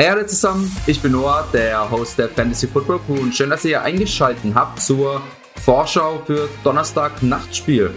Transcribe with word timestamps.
Hey 0.00 0.10
alle 0.10 0.26
zusammen, 0.26 0.70
ich 0.86 1.02
bin 1.02 1.10
Noah, 1.10 1.48
der 1.52 1.90
Host 1.90 2.20
der 2.20 2.28
Fantasy 2.28 2.68
Football 2.68 3.00
Crew 3.00 3.20
und 3.20 3.34
schön, 3.34 3.50
dass 3.50 3.64
ihr 3.64 3.82
eingeschaltet 3.82 4.54
habt 4.54 4.80
zur 4.80 5.20
Vorschau 5.56 6.22
für 6.24 6.48
Donnerstag 6.62 7.20
Nachtspiel. 7.20 7.90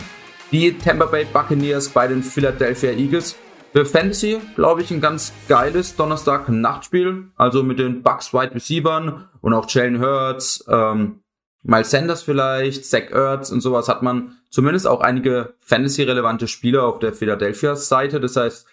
Die 0.51 0.75
Tampa 0.79 1.05
Bay 1.05 1.27
Buccaneers 1.31 1.89
bei 1.89 2.07
den 2.07 2.23
Philadelphia 2.23 2.93
Eagles. 2.93 3.35
Für 3.71 3.85
Fantasy, 3.85 4.41
glaube 4.55 4.81
ich, 4.81 4.89
ein 4.89 4.99
ganz 4.99 5.31
geiles 5.47 5.95
Donnerstag 5.95 6.49
Nachtspiel. 6.49 7.25
Also 7.35 7.61
mit 7.61 7.77
den 7.77 8.01
Bucks 8.01 8.33
Wide 8.33 8.55
Receivern 8.55 9.29
und 9.41 9.53
auch 9.53 9.69
Jalen 9.69 10.01
Hurts, 10.01 10.65
ähm, 10.67 11.21
Miles 11.61 11.91
Sanders 11.91 12.23
vielleicht, 12.23 12.83
Zach 12.83 13.11
Ertz 13.11 13.51
und 13.51 13.61
sowas 13.61 13.87
hat 13.87 14.01
man 14.01 14.37
zumindest 14.49 14.87
auch 14.87 15.01
einige 15.01 15.53
Fantasy-relevante 15.59 16.47
Spieler 16.47 16.83
auf 16.83 16.97
der 16.97 17.13
Philadelphia-Seite. 17.13 18.19
Das 18.19 18.35
heißt, 18.35 18.65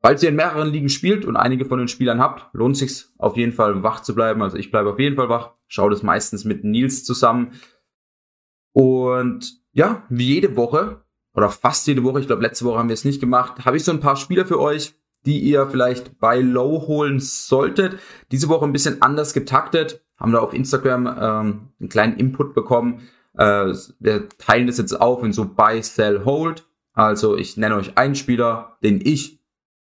Falls 0.00 0.22
ihr 0.22 0.28
in 0.28 0.36
mehreren 0.36 0.68
Ligen 0.68 0.88
spielt 0.88 1.24
und 1.24 1.36
einige 1.36 1.64
von 1.64 1.78
den 1.78 1.88
Spielern 1.88 2.20
habt, 2.20 2.54
lohnt 2.54 2.76
sich 2.76 3.06
auf 3.18 3.36
jeden 3.36 3.52
Fall 3.52 3.82
wach 3.82 4.00
zu 4.00 4.14
bleiben. 4.14 4.42
Also 4.42 4.56
ich 4.56 4.70
bleibe 4.70 4.90
auf 4.90 4.98
jeden 4.98 5.16
Fall 5.16 5.28
wach, 5.28 5.54
schaue 5.66 5.90
das 5.90 6.02
meistens 6.02 6.44
mit 6.44 6.62
Nils 6.62 7.04
zusammen. 7.04 7.52
Und 8.72 9.60
ja, 9.72 10.04
wie 10.08 10.34
jede 10.34 10.56
Woche 10.56 11.02
oder 11.34 11.50
fast 11.50 11.86
jede 11.88 12.04
Woche, 12.04 12.20
ich 12.20 12.26
glaube 12.26 12.42
letzte 12.42 12.64
Woche 12.64 12.78
haben 12.78 12.88
wir 12.88 12.94
es 12.94 13.04
nicht 13.04 13.20
gemacht, 13.20 13.64
habe 13.64 13.76
ich 13.76 13.84
so 13.84 13.90
ein 13.90 14.00
paar 14.00 14.16
Spieler 14.16 14.46
für 14.46 14.60
euch, 14.60 14.94
die 15.26 15.40
ihr 15.40 15.66
vielleicht 15.66 16.18
bei 16.20 16.40
Low 16.40 16.86
holen 16.86 17.18
solltet. 17.18 17.98
Diese 18.30 18.48
Woche 18.48 18.64
ein 18.64 18.72
bisschen 18.72 19.02
anders 19.02 19.34
getaktet, 19.34 20.04
haben 20.16 20.32
da 20.32 20.38
auf 20.38 20.54
Instagram 20.54 21.06
ähm, 21.06 21.68
einen 21.80 21.88
kleinen 21.88 22.16
Input 22.16 22.54
bekommen. 22.54 23.02
Äh, 23.36 23.74
wir 23.98 24.28
teilen 24.38 24.68
das 24.68 24.78
jetzt 24.78 25.00
auf 25.00 25.24
in 25.24 25.32
so 25.32 25.44
Buy, 25.44 25.82
Sell, 25.82 26.24
Hold. 26.24 26.66
Also 26.92 27.36
ich 27.36 27.56
nenne 27.56 27.76
euch 27.76 27.98
einen 27.98 28.14
Spieler, 28.14 28.78
den 28.82 29.00
ich 29.04 29.37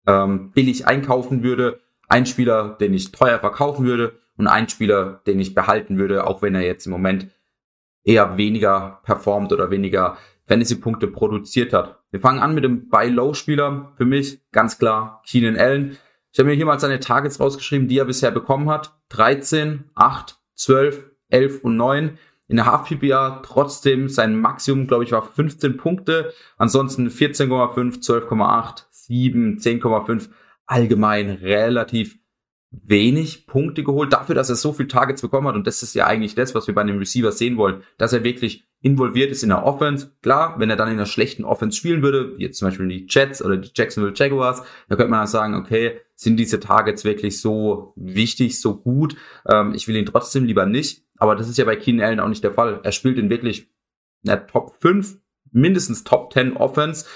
ähm, 0.06 0.50
billig 0.52 0.86
einkaufen 0.86 1.42
würde, 1.42 1.80
ein 2.08 2.26
Spieler, 2.26 2.76
den 2.80 2.94
ich 2.94 3.12
teuer 3.12 3.38
verkaufen 3.38 3.86
würde 3.86 4.18
und 4.36 4.46
ein 4.46 4.68
Spieler, 4.68 5.22
den 5.26 5.40
ich 5.40 5.54
behalten 5.54 5.98
würde, 5.98 6.26
auch 6.26 6.42
wenn 6.42 6.54
er 6.54 6.62
jetzt 6.62 6.86
im 6.86 6.92
Moment 6.92 7.28
eher 8.04 8.36
weniger 8.36 9.00
performt 9.04 9.52
oder 9.52 9.70
weniger 9.70 10.16
Fantasy-Punkte 10.46 11.06
produziert 11.06 11.72
hat. 11.72 12.00
Wir 12.10 12.20
fangen 12.20 12.40
an 12.40 12.54
mit 12.54 12.64
dem 12.64 12.88
Buy-Low-Spieler. 12.88 13.92
Für 13.96 14.04
mich 14.04 14.40
ganz 14.50 14.78
klar 14.78 15.22
Keenan 15.26 15.56
Allen. 15.56 15.96
Ich 16.32 16.38
habe 16.38 16.48
mir 16.48 16.56
hier 16.56 16.66
mal 16.66 16.80
seine 16.80 17.00
Targets 17.00 17.40
rausgeschrieben, 17.40 17.88
die 17.88 17.98
er 17.98 18.04
bisher 18.04 18.30
bekommen 18.30 18.68
hat. 18.68 18.94
13, 19.10 19.84
8, 19.94 20.38
12, 20.54 21.10
11 21.28 21.64
und 21.64 21.76
9. 21.76 22.18
In 22.52 22.56
der 22.56 22.66
Half-PPA 22.66 23.40
trotzdem 23.42 24.10
sein 24.10 24.38
Maximum, 24.38 24.86
glaube 24.86 25.04
ich, 25.04 25.12
war 25.12 25.22
15 25.22 25.78
Punkte. 25.78 26.34
Ansonsten 26.58 27.08
14,5, 27.08 28.04
12,8, 28.06 28.82
7, 28.90 29.56
10,5 29.56 30.28
allgemein 30.66 31.30
relativ 31.30 32.18
wenig 32.70 33.46
Punkte 33.46 33.82
geholt 33.82 34.12
dafür, 34.12 34.34
dass 34.34 34.50
er 34.50 34.56
so 34.56 34.74
viel 34.74 34.86
Targets 34.86 35.22
bekommen 35.22 35.48
hat. 35.48 35.54
Und 35.54 35.66
das 35.66 35.82
ist 35.82 35.94
ja 35.94 36.06
eigentlich 36.06 36.34
das, 36.34 36.54
was 36.54 36.66
wir 36.66 36.74
bei 36.74 36.82
einem 36.82 36.98
Receiver 36.98 37.32
sehen 37.32 37.56
wollen, 37.56 37.84
dass 37.96 38.12
er 38.12 38.22
wirklich 38.22 38.66
involviert 38.82 39.30
ist 39.30 39.42
in 39.42 39.48
der 39.48 39.64
Offense. 39.64 40.12
Klar, 40.20 40.56
wenn 40.58 40.68
er 40.68 40.76
dann 40.76 40.88
in 40.88 40.94
einer 40.94 41.06
schlechten 41.06 41.44
Offense 41.44 41.78
spielen 41.78 42.02
würde, 42.02 42.36
wie 42.36 42.42
jetzt 42.42 42.58
zum 42.58 42.68
Beispiel 42.68 42.88
die 42.88 43.06
Jets 43.08 43.42
oder 43.42 43.56
die 43.56 43.70
Jacksonville 43.74 44.14
Jaguars, 44.14 44.62
da 44.90 44.96
könnte 44.96 45.10
man 45.10 45.20
dann 45.20 45.26
sagen, 45.26 45.54
okay, 45.54 46.00
sind 46.16 46.36
diese 46.36 46.60
Targets 46.60 47.04
wirklich 47.04 47.40
so 47.40 47.94
wichtig, 47.96 48.60
so 48.60 48.76
gut? 48.76 49.16
Ähm, 49.48 49.72
ich 49.74 49.88
will 49.88 49.96
ihn 49.96 50.04
trotzdem 50.04 50.44
lieber 50.44 50.66
nicht. 50.66 51.02
Aber 51.22 51.36
das 51.36 51.48
ist 51.48 51.58
ja 51.58 51.64
bei 51.64 51.76
Keenan 51.76 52.06
Allen 52.06 52.20
auch 52.20 52.28
nicht 52.28 52.42
der 52.42 52.52
Fall. 52.52 52.80
Er 52.82 52.92
spielt 52.92 53.18
in 53.18 53.30
wirklich 53.30 53.70
einer 54.26 54.46
Top 54.46 54.76
5, 54.80 55.18
mindestens 55.52 56.04
Top 56.04 56.32
10 56.32 56.56
Offense 56.56 57.06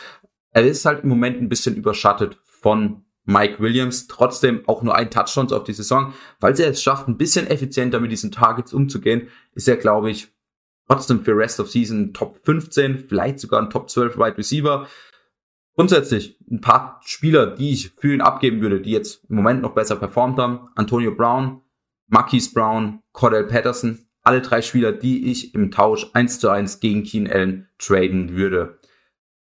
er 0.56 0.66
ist 0.66 0.86
halt 0.86 1.02
im 1.02 1.10
Moment 1.10 1.38
ein 1.38 1.50
bisschen 1.50 1.76
überschattet 1.76 2.38
von 2.42 3.04
Mike 3.24 3.60
Williams. 3.60 4.06
Trotzdem 4.06 4.66
auch 4.66 4.82
nur 4.82 4.94
ein 4.94 5.10
Touchdown 5.10 5.52
auf 5.52 5.64
die 5.64 5.74
Saison. 5.74 6.14
Falls 6.40 6.58
er 6.58 6.70
es 6.70 6.82
schafft, 6.82 7.08
ein 7.08 7.18
bisschen 7.18 7.46
effizienter 7.46 8.00
mit 8.00 8.10
diesen 8.10 8.32
Targets 8.32 8.72
umzugehen, 8.72 9.28
ist 9.52 9.68
er, 9.68 9.76
glaube 9.76 10.10
ich, 10.10 10.28
trotzdem 10.88 11.22
für 11.22 11.36
Rest 11.36 11.60
of 11.60 11.70
Season 11.70 12.14
Top 12.14 12.40
15, 12.42 13.06
vielleicht 13.06 13.38
sogar 13.38 13.60
ein 13.60 13.68
Top 13.68 13.90
12 13.90 14.16
Wide 14.16 14.38
Receiver. 14.38 14.86
Grundsätzlich 15.74 16.38
ein 16.50 16.62
paar 16.62 17.02
Spieler, 17.04 17.48
die 17.48 17.72
ich 17.72 17.90
für 17.90 18.14
ihn 18.14 18.22
abgeben 18.22 18.62
würde, 18.62 18.80
die 18.80 18.92
jetzt 18.92 19.26
im 19.28 19.36
Moment 19.36 19.60
noch 19.60 19.74
besser 19.74 19.96
performt 19.96 20.38
haben. 20.38 20.70
Antonio 20.74 21.14
Brown, 21.14 21.60
Marquise 22.08 22.52
Brown, 22.52 23.02
Cordell 23.12 23.44
Patterson. 23.44 24.06
Alle 24.22 24.40
drei 24.40 24.62
Spieler, 24.62 24.92
die 24.92 25.30
ich 25.30 25.54
im 25.54 25.70
Tausch 25.70 26.08
eins 26.12 26.40
zu 26.40 26.48
eins 26.48 26.80
gegen 26.80 27.04
Keen 27.04 27.30
Allen 27.30 27.68
traden 27.78 28.36
würde. 28.36 28.78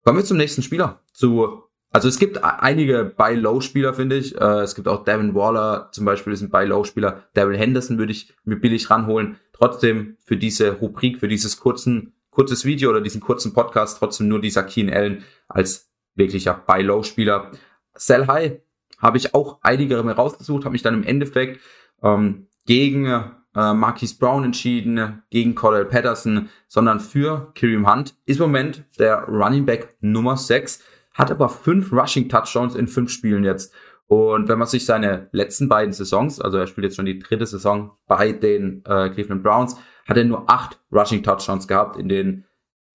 Kommen 0.03 0.17
wir 0.17 0.25
zum 0.25 0.37
nächsten 0.37 0.63
Spieler. 0.63 1.01
Zu, 1.13 1.63
also 1.91 2.07
es 2.07 2.19
gibt 2.19 2.43
einige 2.43 3.03
Buy-Low-Spieler, 3.03 3.93
finde 3.93 4.17
ich. 4.17 4.39
Äh, 4.39 4.61
es 4.61 4.75
gibt 4.75 4.87
auch 4.87 5.03
Devin 5.03 5.35
Waller 5.35 5.89
zum 5.91 6.05
Beispiel, 6.05 6.33
ist 6.33 6.41
ein 6.41 6.49
Buy-Low-Spieler. 6.49 7.23
Daryl 7.33 7.57
Henderson 7.57 7.97
würde 7.97 8.13
ich 8.13 8.33
mir 8.45 8.55
billig 8.55 8.89
ranholen. 8.89 9.37
Trotzdem 9.53 10.17
für 10.23 10.37
diese 10.37 10.71
Rubrik, 10.71 11.19
für 11.19 11.27
dieses 11.27 11.57
kurzen, 11.57 12.13
kurzes 12.29 12.65
Video 12.65 12.89
oder 12.89 13.01
diesen 13.01 13.21
kurzen 13.21 13.53
Podcast, 13.53 13.99
trotzdem 13.99 14.27
nur 14.29 14.41
dieser 14.41 14.63
Keen 14.63 14.91
Allen 14.91 15.23
als 15.47 15.91
wirklicher 16.15 16.53
Buy-Low-Spieler. 16.65 17.51
Sell 17.93 18.27
High 18.27 18.61
habe 18.99 19.17
ich 19.17 19.33
auch 19.33 19.59
einige 19.61 19.99
rausgesucht, 19.99 20.63
habe 20.63 20.73
mich 20.73 20.81
dann 20.81 20.93
im 20.93 21.03
Endeffekt 21.03 21.59
ähm, 22.03 22.47
gegen 22.65 23.05
äh, 23.05 23.73
Marquise 23.73 24.17
Brown 24.17 24.43
entschieden, 24.43 25.23
gegen 25.29 25.55
Cordell 25.55 25.85
Patterson, 25.85 26.49
sondern 26.67 26.99
für 26.99 27.51
Kareem 27.55 27.91
Hunt. 27.91 28.15
Ist 28.25 28.39
im 28.39 28.47
Moment 28.47 28.85
der 28.99 29.23
Running 29.25 29.65
Back 29.65 29.95
Nummer 30.01 30.37
6, 30.37 30.83
hat 31.13 31.31
aber 31.31 31.49
fünf 31.49 31.91
Rushing 31.91 32.29
Touchdowns 32.29 32.75
in 32.75 32.87
fünf 32.87 33.11
Spielen 33.11 33.43
jetzt. 33.43 33.73
Und 34.07 34.49
wenn 34.49 34.59
man 34.59 34.67
sich 34.67 34.85
seine 34.85 35.29
letzten 35.31 35.69
beiden 35.69 35.93
Saisons, 35.93 36.41
also 36.41 36.57
er 36.57 36.67
spielt 36.67 36.85
jetzt 36.85 36.97
schon 36.97 37.05
die 37.05 37.19
dritte 37.19 37.45
Saison 37.45 37.91
bei 38.07 38.33
den 38.33 38.83
äh, 38.85 39.09
Cleveland 39.09 39.43
Browns, 39.43 39.77
hat 40.05 40.17
er 40.17 40.25
nur 40.25 40.49
acht 40.49 40.79
Rushing 40.91 41.23
Touchdowns 41.23 41.67
gehabt 41.67 41.97
in 41.97 42.09
den 42.09 42.45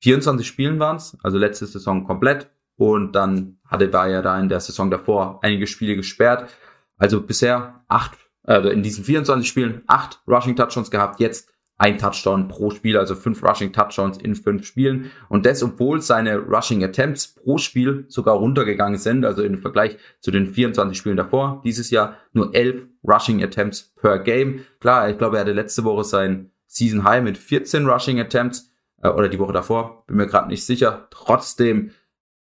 24 0.03 0.47
Spielen 0.47 0.79
waren 0.79 0.97
es, 0.97 1.17
also 1.23 1.39
letzte 1.39 1.67
Saison 1.67 2.05
komplett. 2.05 2.51
Und 2.77 3.13
dann 3.13 3.59
hatte 3.65 3.91
war 3.93 4.09
er 4.09 4.21
da 4.21 4.39
in 4.39 4.51
der 4.51 4.61
Saison 4.61 4.91
davor 4.91 5.41
einige 5.43 5.67
Spiele 5.67 5.97
gesperrt. 5.97 6.51
Also 6.99 7.23
bisher 7.23 7.85
acht 7.89 8.19
also 8.47 8.69
in 8.71 8.83
diesen 8.83 9.05
24 9.05 9.49
Spielen 9.49 9.83
acht 9.87 10.21
Rushing 10.27 10.57
Touchdowns 10.57 10.91
gehabt, 10.91 11.21
jetzt 11.21 11.51
ein 11.79 11.99
Touchdown 11.99 12.49
pro 12.49 12.71
Spiel, 12.71 12.97
also 12.97 13.15
fünf 13.15 13.43
Rushing 13.43 13.73
Touchdowns 13.73 14.17
in 14.17 14.35
fünf 14.35 14.67
Spielen. 14.67 15.11
Und 15.29 15.45
das, 15.45 15.63
obwohl 15.63 16.01
seine 16.01 16.39
Rushing 16.39 16.83
Attempts 16.83 17.35
pro 17.35 17.59
Spiel 17.59 18.07
sogar 18.09 18.37
runtergegangen 18.37 18.99
sind, 18.99 19.25
also 19.25 19.43
im 19.43 19.59
Vergleich 19.59 19.99
zu 20.21 20.31
den 20.31 20.47
24 20.47 20.97
Spielen 20.97 21.19
davor, 21.19 21.61
dieses 21.65 21.91
Jahr 21.91 22.17
nur 22.33 22.55
elf 22.55 22.87
Rushing 23.07 23.43
Attempts 23.43 23.95
per 24.01 24.19
Game. 24.21 24.65
Klar, 24.81 25.11
ich 25.11 25.19
glaube, 25.19 25.37
er 25.37 25.41
hatte 25.43 25.53
letzte 25.53 25.85
Woche 25.85 26.05
sein 26.05 26.51
Season 26.67 27.05
High 27.05 27.23
mit 27.23 27.37
14 27.37 27.87
Rushing 27.87 28.21
Attempts, 28.21 28.71
äh, 29.03 29.09
oder 29.09 29.29
die 29.29 29.39
Woche 29.39 29.53
davor, 29.53 30.05
bin 30.07 30.17
mir 30.17 30.27
gerade 30.27 30.49
nicht 30.49 30.65
sicher. 30.65 31.09
Trotzdem 31.11 31.91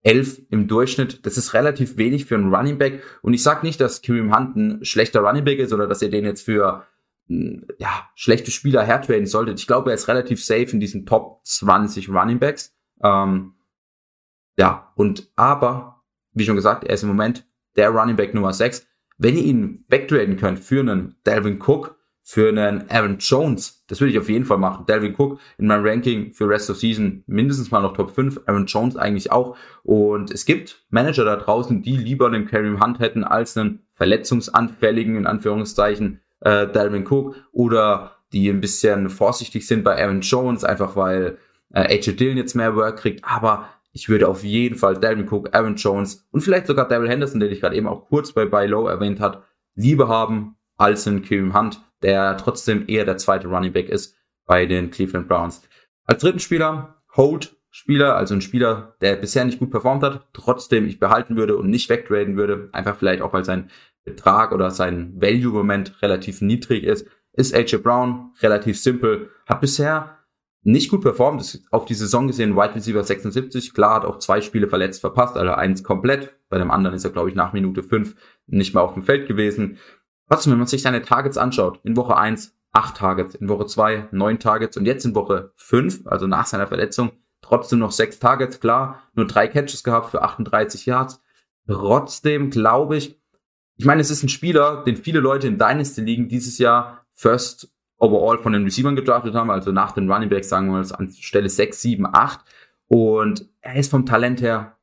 11 0.04 0.42
im 0.50 0.68
Durchschnitt. 0.68 1.26
Das 1.26 1.36
ist 1.36 1.54
relativ 1.54 1.96
wenig 1.96 2.26
für 2.26 2.36
einen 2.36 2.54
Running 2.54 2.78
Back. 2.78 3.02
Und 3.22 3.34
ich 3.34 3.42
sage 3.42 3.66
nicht, 3.66 3.80
dass 3.80 4.02
Kareem 4.02 4.34
Hunt 4.34 4.56
ein 4.56 4.84
schlechter 4.84 5.20
Running 5.20 5.44
Back 5.44 5.58
ist 5.58 5.72
oder 5.72 5.86
dass 5.86 6.02
ihr 6.02 6.10
den 6.10 6.24
jetzt 6.24 6.42
für 6.42 6.86
hm, 7.26 7.66
ja, 7.78 8.08
schlechte 8.14 8.50
Spieler 8.50 8.84
hertraden 8.84 9.26
solltet. 9.26 9.58
Ich 9.58 9.66
glaube, 9.66 9.90
er 9.90 9.94
ist 9.94 10.08
relativ 10.08 10.44
safe 10.44 10.70
in 10.70 10.80
diesen 10.80 11.06
Top 11.06 11.40
20 11.44 12.10
Running 12.10 12.38
Backs. 12.38 12.76
Ähm, 13.02 13.54
ja, 14.58 14.92
und 14.94 15.30
aber, 15.36 16.02
wie 16.32 16.44
schon 16.44 16.56
gesagt, 16.56 16.84
er 16.84 16.94
ist 16.94 17.02
im 17.02 17.08
Moment 17.08 17.46
der 17.76 17.90
Running 17.90 18.16
Back 18.16 18.34
Nummer 18.34 18.52
6. 18.52 18.86
Wenn 19.16 19.36
ihr 19.36 19.44
ihn 19.44 19.84
wegtraden 19.88 20.36
könnt 20.36 20.60
für 20.60 20.80
einen 20.80 21.16
Dalvin 21.24 21.60
Cook, 21.60 21.93
für 22.26 22.48
einen 22.48 22.88
Aaron 22.88 23.18
Jones, 23.18 23.84
das 23.86 24.00
würde 24.00 24.10
ich 24.12 24.18
auf 24.18 24.30
jeden 24.30 24.46
Fall 24.46 24.56
machen. 24.56 24.86
Dalvin 24.86 25.14
Cook 25.14 25.38
in 25.58 25.66
meinem 25.66 25.84
Ranking 25.84 26.32
für 26.32 26.48
Rest 26.48 26.70
of 26.70 26.78
Season 26.78 27.22
mindestens 27.26 27.70
mal 27.70 27.82
noch 27.82 27.92
Top 27.92 28.12
5, 28.12 28.40
Aaron 28.46 28.64
Jones 28.64 28.96
eigentlich 28.96 29.30
auch. 29.30 29.58
Und 29.82 30.30
es 30.30 30.46
gibt 30.46 30.86
Manager 30.88 31.26
da 31.26 31.36
draußen, 31.36 31.82
die 31.82 31.96
lieber 31.98 32.26
einen 32.26 32.46
Kareem 32.46 32.82
Hunt 32.82 32.98
hätten 32.98 33.24
als 33.24 33.58
einen 33.58 33.86
verletzungsanfälligen, 33.92 35.16
in 35.16 35.26
Anführungszeichen, 35.26 36.22
äh, 36.40 36.66
Dalvin 36.66 37.06
Cook 37.06 37.36
oder 37.52 38.16
die 38.32 38.48
ein 38.48 38.62
bisschen 38.62 39.10
vorsichtig 39.10 39.66
sind 39.66 39.84
bei 39.84 40.02
Aaron 40.02 40.22
Jones, 40.22 40.64
einfach 40.64 40.96
weil 40.96 41.36
äh, 41.74 41.94
AJ 41.94 42.16
Dillon 42.16 42.38
jetzt 42.38 42.54
mehr 42.54 42.74
Work 42.74 43.00
kriegt. 43.00 43.22
Aber 43.22 43.68
ich 43.92 44.08
würde 44.08 44.28
auf 44.28 44.42
jeden 44.42 44.76
Fall 44.76 44.96
Dalvin 44.96 45.28
Cook, 45.28 45.54
Aaron 45.54 45.76
Jones 45.76 46.26
und 46.30 46.40
vielleicht 46.40 46.68
sogar 46.68 46.88
Daryl 46.88 47.10
Henderson, 47.10 47.38
den 47.38 47.52
ich 47.52 47.60
gerade 47.60 47.76
eben 47.76 47.86
auch 47.86 48.08
kurz 48.08 48.32
bei 48.32 48.46
Buy 48.46 48.66
Low 48.66 48.88
erwähnt 48.88 49.20
hat, 49.20 49.42
lieber 49.74 50.08
haben 50.08 50.56
als 50.78 51.06
einen 51.06 51.22
Kareem 51.22 51.54
Hunt 51.54 51.82
der 52.04 52.36
trotzdem 52.36 52.84
eher 52.86 53.04
der 53.04 53.16
zweite 53.16 53.48
Running 53.48 53.72
Back 53.72 53.88
ist 53.88 54.14
bei 54.46 54.66
den 54.66 54.90
Cleveland 54.90 55.26
Browns. 55.26 55.62
Als 56.04 56.20
dritten 56.20 56.38
Spieler, 56.38 57.02
Hold 57.16 57.56
Spieler, 57.70 58.14
also 58.14 58.34
ein 58.34 58.40
Spieler, 58.40 58.94
der 59.00 59.16
bisher 59.16 59.44
nicht 59.44 59.58
gut 59.58 59.72
performt 59.72 60.04
hat, 60.04 60.28
trotzdem 60.32 60.86
ich 60.86 61.00
behalten 61.00 61.36
würde 61.36 61.56
und 61.56 61.70
nicht 61.70 61.88
wegtraden 61.88 62.36
würde, 62.36 62.68
einfach 62.72 62.96
vielleicht 62.96 63.20
auch, 63.20 63.32
weil 63.32 63.44
sein 63.44 63.68
Betrag 64.04 64.52
oder 64.52 64.70
sein 64.70 65.20
Value-Moment 65.20 66.00
relativ 66.02 66.40
niedrig 66.40 66.84
ist, 66.84 67.08
ist 67.32 67.52
AJ 67.52 67.78
Brown 67.78 68.32
relativ 68.40 68.80
simpel, 68.80 69.30
hat 69.46 69.60
bisher 69.60 70.18
nicht 70.62 70.90
gut 70.90 71.02
performt, 71.02 71.40
ist 71.40 71.66
auf 71.72 71.84
die 71.84 71.94
Saison 71.94 72.26
gesehen 72.26 72.54
Wide 72.54 72.76
Receiver 72.76 73.02
76, 73.02 73.74
klar, 73.74 73.96
hat 73.96 74.04
auch 74.04 74.18
zwei 74.18 74.40
Spiele 74.40 74.68
verletzt 74.68 75.00
verpasst, 75.00 75.36
also 75.36 75.52
eins 75.52 75.82
komplett, 75.82 76.34
bei 76.48 76.58
dem 76.58 76.70
anderen 76.70 76.94
ist 76.94 77.04
er, 77.04 77.10
glaube 77.10 77.28
ich, 77.28 77.34
nach 77.34 77.52
Minute 77.52 77.82
fünf 77.82 78.14
nicht 78.46 78.72
mehr 78.72 78.84
auf 78.84 78.94
dem 78.94 79.02
Feld 79.02 79.26
gewesen. 79.26 79.78
Trotzdem, 80.28 80.52
wenn 80.52 80.58
man 80.58 80.66
sich 80.66 80.82
seine 80.82 81.02
Targets 81.02 81.36
anschaut, 81.36 81.80
in 81.84 81.96
Woche 81.96 82.16
1 82.16 82.54
8 82.72 82.96
Targets, 82.96 83.34
in 83.36 83.48
Woche 83.48 83.66
2 83.66 84.08
9 84.10 84.38
Targets 84.38 84.76
und 84.76 84.84
jetzt 84.84 85.04
in 85.04 85.14
Woche 85.14 85.52
5, 85.56 86.06
also 86.06 86.26
nach 86.26 86.46
seiner 86.46 86.66
Verletzung, 86.66 87.12
trotzdem 87.40 87.78
noch 87.78 87.92
6 87.92 88.18
Targets, 88.18 88.60
klar, 88.60 89.02
nur 89.14 89.26
3 89.26 89.48
Catches 89.48 89.84
gehabt 89.84 90.10
für 90.10 90.22
38 90.22 90.84
Yards. 90.86 91.22
Trotzdem 91.68 92.50
glaube 92.50 92.96
ich, 92.96 93.20
ich 93.76 93.84
meine, 93.84 94.00
es 94.00 94.10
ist 94.10 94.22
ein 94.22 94.28
Spieler, 94.28 94.82
den 94.84 94.96
viele 94.96 95.20
Leute 95.20 95.46
in 95.46 95.58
Dynasty 95.58 96.00
liegen 96.00 96.28
dieses 96.28 96.58
Jahr 96.58 97.06
First 97.12 97.72
overall 97.98 98.38
von 98.38 98.52
den 98.52 98.64
Receivern 98.64 98.96
gedraftet 98.96 99.34
haben, 99.34 99.50
also 99.50 99.72
nach 99.72 99.92
den 99.92 100.10
Running 100.10 100.28
Backs, 100.28 100.48
sagen 100.48 100.66
wir 100.66 100.80
mal, 100.80 100.92
an 100.92 101.08
Stelle 101.10 101.48
6, 101.48 101.80
7, 101.80 102.06
8. 102.12 102.40
Und 102.88 103.48
er 103.60 103.76
ist 103.76 103.90
vom 103.90 104.04
Talent 104.04 104.42
her 104.42 104.76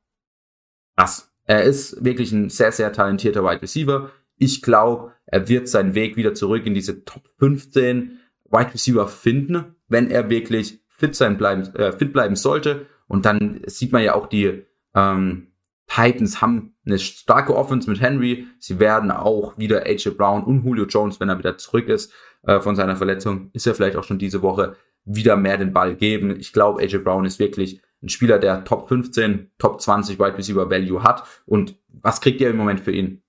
krass. 0.96 1.30
Er 1.44 1.62
ist 1.62 2.04
wirklich 2.04 2.32
ein 2.32 2.50
sehr, 2.50 2.72
sehr 2.72 2.92
talentierter 2.92 3.44
Wide 3.44 3.62
Receiver. 3.62 4.10
Ich 4.36 4.62
glaube, 4.62 5.12
er 5.26 5.48
wird 5.48 5.68
seinen 5.68 5.94
Weg 5.94 6.16
wieder 6.16 6.34
zurück 6.34 6.66
in 6.66 6.74
diese 6.74 7.04
Top 7.04 7.28
15 7.38 8.18
Wide 8.50 8.74
Receiver 8.74 9.08
finden, 9.08 9.76
wenn 9.88 10.10
er 10.10 10.28
wirklich 10.30 10.80
fit 10.88 11.14
sein 11.14 11.38
bleiben, 11.38 11.62
äh, 11.74 11.92
fit 11.92 12.12
bleiben 12.12 12.36
sollte. 12.36 12.86
Und 13.08 13.24
dann 13.24 13.60
sieht 13.66 13.92
man 13.92 14.02
ja 14.02 14.14
auch 14.14 14.26
die 14.26 14.64
ähm, 14.94 15.48
Titans 15.86 16.40
haben 16.40 16.74
eine 16.86 16.98
starke 16.98 17.54
Offense 17.54 17.88
mit 17.88 18.00
Henry. 18.00 18.46
Sie 18.58 18.78
werden 18.78 19.10
auch 19.10 19.58
wieder 19.58 19.86
AJ 19.86 20.10
Brown 20.16 20.42
und 20.44 20.64
Julio 20.64 20.86
Jones, 20.86 21.20
wenn 21.20 21.28
er 21.28 21.38
wieder 21.38 21.58
zurück 21.58 21.88
ist 21.88 22.12
äh, 22.42 22.60
von 22.60 22.76
seiner 22.76 22.96
Verletzung, 22.96 23.50
ist 23.52 23.66
er 23.66 23.74
vielleicht 23.74 23.96
auch 23.96 24.04
schon 24.04 24.18
diese 24.18 24.42
Woche 24.42 24.76
wieder 25.04 25.36
mehr 25.36 25.58
den 25.58 25.72
Ball 25.72 25.94
geben. 25.94 26.38
Ich 26.38 26.52
glaube, 26.52 26.82
AJ 26.82 26.98
Brown 26.98 27.24
ist 27.24 27.38
wirklich 27.38 27.82
ein 28.02 28.08
Spieler, 28.08 28.38
der 28.38 28.64
Top 28.64 28.88
15, 28.88 29.52
Top 29.58 29.80
20 29.80 30.18
Wide 30.18 30.36
Receiver 30.36 30.68
Value 30.68 31.02
hat. 31.02 31.24
Und 31.46 31.76
was 31.88 32.20
kriegt 32.20 32.40
ihr 32.40 32.50
im 32.50 32.56
Moment 32.56 32.80
für 32.80 32.92
ihn? 32.92 33.22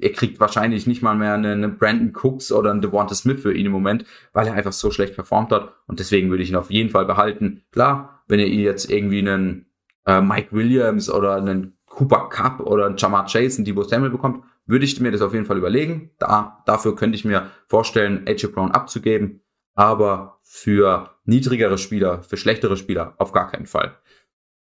Er 0.00 0.12
kriegt 0.12 0.40
wahrscheinlich 0.40 0.86
nicht 0.86 1.02
mal 1.02 1.14
mehr 1.14 1.34
einen 1.34 1.76
Brandon 1.76 2.12
Cooks 2.14 2.50
oder 2.50 2.70
einen 2.70 2.80
Devonta 2.80 3.14
Smith 3.14 3.42
für 3.42 3.54
ihn 3.54 3.66
im 3.66 3.72
Moment, 3.72 4.04
weil 4.32 4.46
er 4.46 4.54
einfach 4.54 4.72
so 4.72 4.90
schlecht 4.90 5.14
performt 5.14 5.52
hat. 5.52 5.74
Und 5.86 6.00
deswegen 6.00 6.30
würde 6.30 6.42
ich 6.42 6.50
ihn 6.50 6.56
auf 6.56 6.70
jeden 6.70 6.90
Fall 6.90 7.04
behalten. 7.04 7.62
Klar, 7.70 8.22
wenn 8.26 8.40
ihr 8.40 8.48
jetzt 8.48 8.90
irgendwie 8.90 9.18
einen 9.18 9.66
äh, 10.06 10.20
Mike 10.20 10.48
Williams 10.52 11.10
oder 11.10 11.36
einen 11.36 11.76
Cooper 11.86 12.28
Cup 12.28 12.60
oder 12.60 12.86
einen 12.86 12.96
Jamar 12.96 13.26
Chase, 13.26 13.58
einen 13.58 13.64
Debo 13.66 13.82
Samuel 13.82 14.10
bekommt, 14.10 14.44
würde 14.66 14.84
ich 14.84 14.98
mir 15.00 15.12
das 15.12 15.20
auf 15.20 15.34
jeden 15.34 15.46
Fall 15.46 15.58
überlegen. 15.58 16.10
Da, 16.18 16.62
dafür 16.66 16.96
könnte 16.96 17.16
ich 17.16 17.24
mir 17.24 17.50
vorstellen, 17.68 18.24
AJ 18.26 18.48
Brown 18.48 18.70
abzugeben. 18.70 19.42
Aber 19.74 20.38
für 20.42 21.10
niedrigere 21.24 21.78
Spieler, 21.78 22.22
für 22.22 22.36
schlechtere 22.36 22.76
Spieler 22.76 23.14
auf 23.18 23.32
gar 23.32 23.50
keinen 23.50 23.66
Fall. 23.66 23.96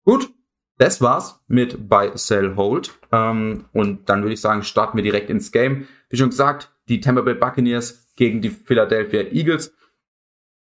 Gut, 0.04 0.30
das 0.78 1.02
war's 1.02 1.44
mit 1.48 1.90
Buy, 1.90 2.12
Sell, 2.16 2.56
Hold. 2.56 2.98
Ähm, 3.12 3.66
und 3.74 4.10
dann 4.10 4.22
würde 4.22 4.34
ich 4.34 4.42
sagen, 4.42 4.64
starten 4.64 4.98
wir 4.98 5.04
direkt 5.04 5.30
ins 5.30 5.52
Game. 5.52 5.88
Wie 6.10 6.18
schon 6.18 6.30
gesagt, 6.30 6.72
die 6.88 7.02
Tampa 7.02 7.22
Bay 7.22 7.34
Buccaneers 7.34 8.08
gegen 8.16 8.42
die 8.42 8.50
Philadelphia 8.50 9.22
Eagles. 9.32 9.74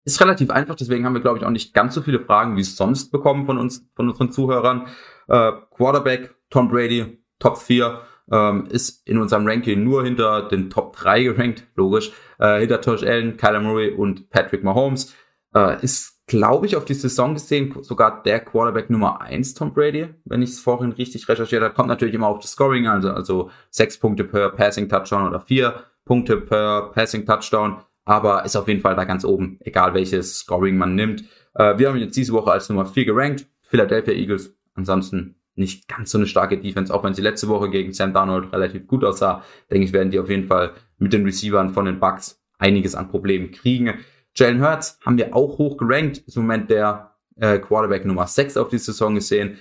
Ist 0.05 0.20
relativ 0.20 0.50
einfach, 0.50 0.75
deswegen 0.75 1.05
haben 1.05 1.15
wir, 1.15 1.20
glaube 1.20 1.38
ich, 1.38 1.44
auch 1.44 1.50
nicht 1.50 1.75
ganz 1.75 1.94
so 1.94 2.03
viele 2.03 2.20
Fragen 2.20 2.56
wie 2.56 2.62
sonst 2.62 3.11
bekommen 3.11 3.47
von 3.47 3.59
uns, 3.59 3.87
von 3.94 4.09
unseren 4.09 4.32
Zuhörern. 4.32 4.87
Äh, 5.26 5.53
Quarterback, 5.76 6.35
Tom 6.49 6.69
Brady, 6.69 7.23
Top 7.38 7.59
4, 7.59 8.00
ähm, 8.30 8.66
ist 8.70 9.06
in 9.06 9.19
unserem 9.19 9.46
Ranking 9.46 9.82
nur 9.82 10.04
hinter 10.04 10.48
den 10.48 10.70
Top 10.70 10.96
3 10.96 11.22
gerankt, 11.25 11.64
logisch, 11.75 12.12
äh, 12.38 12.60
hinter 12.60 12.80
Tosh 12.80 13.02
Allen, 13.02 13.36
Kyler 13.36 13.60
Murray 13.60 13.90
und 13.90 14.30
Patrick 14.30 14.64
Mahomes. 14.64 15.14
Äh, 15.54 15.82
ist 15.82 16.19
glaube 16.28 16.66
ich, 16.66 16.76
auf 16.76 16.84
die 16.84 16.94
Saison 16.94 17.34
gesehen 17.34 17.75
sogar 17.80 18.22
der 18.22 18.40
Quarterback 18.40 18.90
Nummer 18.90 19.20
eins 19.20 19.54
Tom 19.54 19.72
Brady, 19.72 20.08
wenn 20.25 20.42
ich 20.42 20.50
es 20.50 20.60
vorhin 20.60 20.92
richtig 20.92 21.28
recherchiert 21.28 21.62
habe. 21.62 21.75
Kommt 21.75 21.88
natürlich 21.88 22.14
immer 22.14 22.28
auf 22.28 22.38
das 22.38 22.52
Scoring, 22.52 22.86
also, 22.86 23.10
also 23.10 23.50
sechs 23.70 23.98
Punkte 23.98 24.25
per 24.25 24.50
Passing 24.50 24.88
Touchdown 24.88 25.26
oder 25.26 25.40
vier 25.40 25.82
Punkte 26.04 26.36
per 26.36 26.90
Passing 26.92 27.26
Touchdown, 27.26 27.78
aber 28.04 28.44
ist 28.44 28.56
auf 28.56 28.69
jeden 28.69 28.82
Fall 28.82 28.94
da 28.94 29.04
ganz 29.04 29.24
oben, 29.24 29.58
egal 29.60 29.94
welches 29.94 30.38
Scoring 30.38 30.76
man 30.76 30.94
nimmt. 30.94 31.24
Äh, 31.54 31.78
wir 31.78 31.88
haben 31.88 31.96
ihn 31.96 32.04
jetzt 32.04 32.16
diese 32.16 32.34
Woche 32.34 32.52
als 32.52 32.69
Nummer 32.69 32.86
vier 32.86 33.06
gerankt, 33.06 33.46
Philadelphia 33.62 34.14
Eagles. 34.14 34.54
Ansonsten 34.74 35.38
nicht 35.58 35.88
ganz 35.88 36.10
so 36.10 36.19
eine 36.19 36.26
starke 36.26 36.58
Defense, 36.58 36.93
auch 36.94 37.05
wenn 37.05 37.14
sie 37.14 37.22
letzte 37.22 37.49
Woche 37.49 37.70
gegen 37.70 37.93
Sam 37.93 38.12
Darnold 38.12 38.52
relativ 38.52 38.87
gut 38.87 39.05
aussah. 39.05 39.43
Denke 39.70 39.87
ich, 39.87 39.93
werden 39.93 40.10
die 40.10 40.19
auf 40.19 40.31
jeden 40.31 40.46
Fall 40.46 40.72
mit 40.99 41.12
den 41.12 41.25
Receivern 41.25 41.70
von 41.70 41.84
den 41.84 42.00
Bucks 42.00 42.40
einiges 42.58 42.94
an 42.94 43.08
Problemen 43.08 43.50
kriegen. 43.50 43.94
Jalen 44.34 44.62
Hurts 44.62 44.99
haben 45.05 45.19
wir 45.19 45.34
auch 45.34 45.58
hoch 45.58 45.76
gerankt, 45.76 46.19
ist 46.19 46.37
im 46.37 46.43
Moment 46.43 46.70
der 46.70 47.14
äh, 47.37 47.58
Quarterback 47.58 48.05
Nummer 48.05 48.26
6 48.26 48.56
auf 48.56 48.69
die 48.69 48.78
Saison 48.78 49.14
gesehen. 49.14 49.58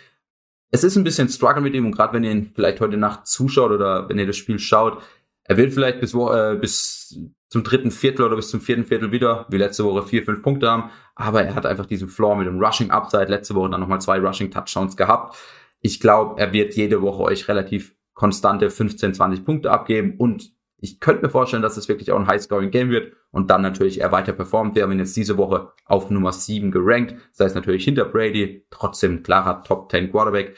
Es 0.70 0.84
ist 0.84 0.98
ein 0.98 1.04
bisschen 1.04 1.30
Struggle 1.30 1.62
mit 1.62 1.74
ihm 1.74 1.86
und 1.86 1.94
gerade 1.94 2.14
wenn 2.14 2.24
ihr 2.24 2.32
ihn 2.32 2.52
vielleicht 2.54 2.82
heute 2.82 2.98
Nacht 2.98 3.26
zuschaut 3.26 3.72
oder 3.72 4.10
wenn 4.10 4.20
ihr 4.20 4.28
das 4.28 4.36
Spiel 4.36 4.60
schaut, 4.60 5.02
er 5.44 5.58
wird 5.58 5.74
vielleicht 5.74 6.02
bis, 6.02 6.14
äh, 6.14 6.58
bis 6.60 7.18
zum 7.50 7.64
dritten 7.64 7.92
Viertel 7.92 8.26
oder 8.26 8.36
bis 8.36 8.50
zum 8.50 8.60
vierten 8.60 8.86
Viertel 8.86 9.12
wieder, 9.12 9.46
wie 9.50 9.58
letzte 9.58 9.86
Woche, 9.86 10.04
vier, 10.04 10.24
fünf 10.24 10.42
Punkte 10.42 10.70
haben. 10.70 10.92
Aber 11.16 11.44
er 11.44 11.56
hat 11.56 11.66
einfach 11.66 11.86
diesen 11.86 12.10
Floor 12.10 12.36
mit 12.36 12.48
dem 12.48 12.60
Rushing 12.60 12.92
Upside. 12.92 13.26
Letzte 13.26 13.56
Woche 13.56 13.70
dann 13.70 13.80
nochmal 13.80 14.02
zwei 14.02 14.20
Rushing 14.20 14.52
Touchdowns 14.52 14.98
gehabt. 14.98 15.38
Ich 15.88 16.02
glaube, 16.02 16.38
er 16.38 16.52
wird 16.52 16.76
jede 16.76 17.02
Woche 17.02 17.24
euch 17.24 17.48
relativ 17.48 17.96
konstante 18.14 18.70
15, 18.70 19.14
20 19.14 19.46
Punkte 19.46 19.72
abgeben 19.72 20.16
und 20.18 20.52
ich 20.80 21.00
könnte 21.00 21.24
mir 21.24 21.30
vorstellen, 21.30 21.64
dass 21.64 21.78
es 21.78 21.88
wirklich 21.88 22.12
auch 22.12 22.20
ein 22.20 22.28
High-Scoring-Game 22.28 22.90
wird 22.90 23.14
und 23.32 23.50
dann 23.50 23.62
natürlich 23.62 24.02
er 24.02 24.12
weiter 24.12 24.34
performt. 24.34 24.76
Wir 24.76 24.84
haben 24.84 24.92
ihn 24.92 25.00
jetzt 25.00 25.16
diese 25.16 25.38
Woche 25.38 25.72
auf 25.86 26.10
Nummer 26.10 26.34
7 26.34 26.72
gerankt. 26.72 27.16
Das 27.32 27.46
heißt 27.46 27.56
natürlich 27.56 27.86
hinter 27.86 28.04
Brady, 28.04 28.66
trotzdem 28.70 29.24
klarer 29.24 29.64
Top 29.64 29.90
10 29.90 30.12
Quarterback. 30.12 30.58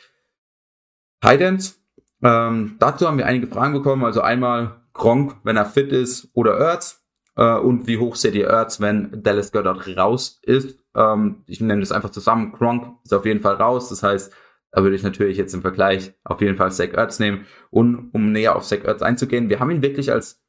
Titans, 1.21 1.79
ähm, 2.23 2.77
dazu 2.79 3.05
haben 3.07 3.19
wir 3.19 3.27
einige 3.27 3.45
Fragen 3.45 3.73
bekommen. 3.73 4.05
Also 4.05 4.21
einmal 4.21 4.81
Gronk, 4.93 5.35
wenn 5.43 5.57
er 5.57 5.65
fit 5.65 5.91
ist, 5.91 6.31
oder 6.33 6.57
Ertz. 6.57 7.05
Äh, 7.35 7.53
und 7.53 7.85
wie 7.85 7.99
hoch 7.99 8.15
seht 8.15 8.33
ihr 8.33 8.47
Ertz, 8.47 8.81
wenn 8.81 9.21
Dallas 9.21 9.51
Goddard 9.51 9.95
raus 9.95 10.39
ist? 10.41 10.79
Ähm, 10.95 11.43
ich 11.45 11.61
nenne 11.61 11.81
das 11.81 11.91
einfach 11.91 12.09
zusammen. 12.09 12.51
Gronk 12.51 12.97
ist 13.03 13.13
auf 13.13 13.27
jeden 13.27 13.41
Fall 13.41 13.55
raus. 13.55 13.89
Das 13.89 14.01
heißt, 14.01 14.33
da 14.71 14.83
würde 14.83 14.95
ich 14.95 15.03
natürlich 15.03 15.37
jetzt 15.37 15.53
im 15.53 15.61
Vergleich 15.61 16.13
auf 16.23 16.41
jeden 16.41 16.57
Fall 16.57 16.71
Zach 16.71 16.93
Ertz 16.93 17.19
nehmen. 17.19 17.45
Und 17.71 18.09
um 18.13 18.31
näher 18.31 18.55
auf 18.55 18.65
Zach 18.65 18.83
Ertz 18.83 19.01
einzugehen, 19.01 19.49
wir 19.49 19.59
haben 19.59 19.71
ihn 19.71 19.81
wirklich 19.81 20.11
als 20.11 20.41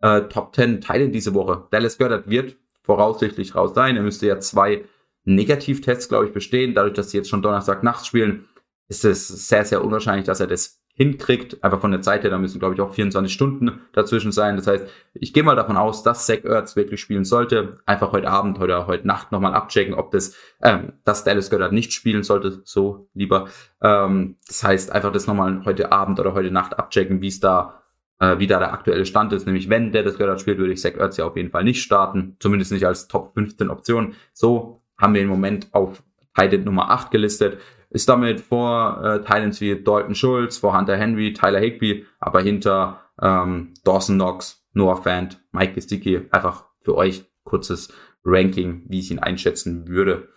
äh, 0.00 0.22
Top 0.22 0.54
10 0.54 0.80
Teile 0.80 1.08
diese 1.08 1.34
Woche. 1.34 1.68
Dallas 1.70 1.98
Goddard 1.98 2.28
wird 2.28 2.56
voraussichtlich 2.82 3.54
raus 3.54 3.74
sein. 3.74 3.96
Er 3.96 4.02
müsste 4.02 4.26
ja 4.26 4.40
zwei 4.40 4.84
Negativtests, 5.24 6.08
glaube 6.08 6.26
ich, 6.26 6.32
bestehen. 6.32 6.74
Dadurch, 6.74 6.94
dass 6.94 7.10
sie 7.10 7.18
jetzt 7.18 7.28
schon 7.28 7.42
Donnerstag 7.42 7.82
nachts 7.82 8.06
spielen, 8.06 8.48
ist 8.88 9.04
es 9.04 9.28
sehr, 9.48 9.64
sehr 9.64 9.84
unwahrscheinlich, 9.84 10.26
dass 10.26 10.40
er 10.40 10.46
das 10.46 10.77
hinkriegt. 10.98 11.62
Einfach 11.62 11.80
von 11.80 11.92
der 11.92 12.02
Zeit 12.02 12.24
her, 12.24 12.30
da 12.30 12.38
müssen, 12.38 12.58
glaube 12.58 12.74
ich, 12.74 12.80
auch 12.80 12.92
24 12.92 13.32
Stunden 13.32 13.80
dazwischen 13.92 14.32
sein. 14.32 14.56
Das 14.56 14.66
heißt, 14.66 14.86
ich 15.14 15.32
gehe 15.32 15.44
mal 15.44 15.54
davon 15.54 15.76
aus, 15.76 16.02
dass 16.02 16.26
Zach 16.26 16.44
Ertz 16.44 16.74
wirklich 16.74 17.00
spielen 17.00 17.24
sollte. 17.24 17.78
Einfach 17.86 18.10
heute 18.10 18.28
Abend 18.28 18.60
oder 18.60 18.88
heute 18.88 19.06
Nacht 19.06 19.30
nochmal 19.30 19.54
abchecken, 19.54 19.94
ob 19.94 20.10
das, 20.10 20.34
ähm, 20.60 20.94
dass 21.04 21.22
Dallas 21.22 21.50
Goddard 21.50 21.72
nicht 21.72 21.92
spielen 21.92 22.24
sollte, 22.24 22.62
so 22.64 23.08
lieber. 23.14 23.48
Ähm, 23.80 24.36
das 24.48 24.64
heißt, 24.64 24.90
einfach 24.90 25.12
das 25.12 25.28
nochmal 25.28 25.64
heute 25.64 25.92
Abend 25.92 26.18
oder 26.18 26.34
heute 26.34 26.50
Nacht 26.50 26.76
abchecken, 26.76 27.22
wie 27.22 27.28
es 27.28 27.38
da 27.38 27.80
äh, 28.18 28.40
wie 28.40 28.48
da 28.48 28.58
der 28.58 28.72
aktuelle 28.72 29.06
Stand 29.06 29.32
ist. 29.32 29.46
Nämlich, 29.46 29.68
wenn 29.68 29.92
Dallas 29.92 30.18
Goddard 30.18 30.40
spielt, 30.40 30.58
würde 30.58 30.72
ich 30.72 30.80
Zach 30.80 30.96
Ertz 30.96 31.16
ja 31.16 31.26
auf 31.26 31.36
jeden 31.36 31.50
Fall 31.50 31.62
nicht 31.62 31.80
starten. 31.80 32.36
Zumindest 32.40 32.72
nicht 32.72 32.84
als 32.84 33.06
Top 33.06 33.34
15 33.34 33.70
Option. 33.70 34.14
So 34.32 34.82
haben 34.98 35.14
wir 35.14 35.22
im 35.22 35.28
Moment 35.28 35.68
auf 35.70 36.02
Titan 36.34 36.64
Nummer 36.64 36.90
8 36.90 37.12
gelistet 37.12 37.58
ist 37.90 38.08
damit 38.08 38.40
vor 38.40 39.02
äh, 39.02 39.18
Titans 39.20 39.60
wie 39.60 39.82
Dalton 39.82 40.14
Schulz, 40.14 40.58
vor 40.58 40.76
Hunter 40.76 40.96
Henry, 40.96 41.32
Tyler 41.32 41.60
Higby, 41.60 42.06
aber 42.18 42.40
hinter 42.40 43.00
ähm, 43.20 43.74
Dawson 43.84 44.16
Knox, 44.16 44.64
Noah 44.72 45.02
Fant, 45.02 45.40
Mike 45.52 45.74
Gesticki. 45.74 46.26
Einfach 46.30 46.64
für 46.80 46.96
euch 46.96 47.24
kurzes 47.44 47.92
Ranking, 48.24 48.84
wie 48.88 49.00
ich 49.00 49.10
ihn 49.10 49.18
einschätzen 49.18 49.88
würde. 49.88 50.28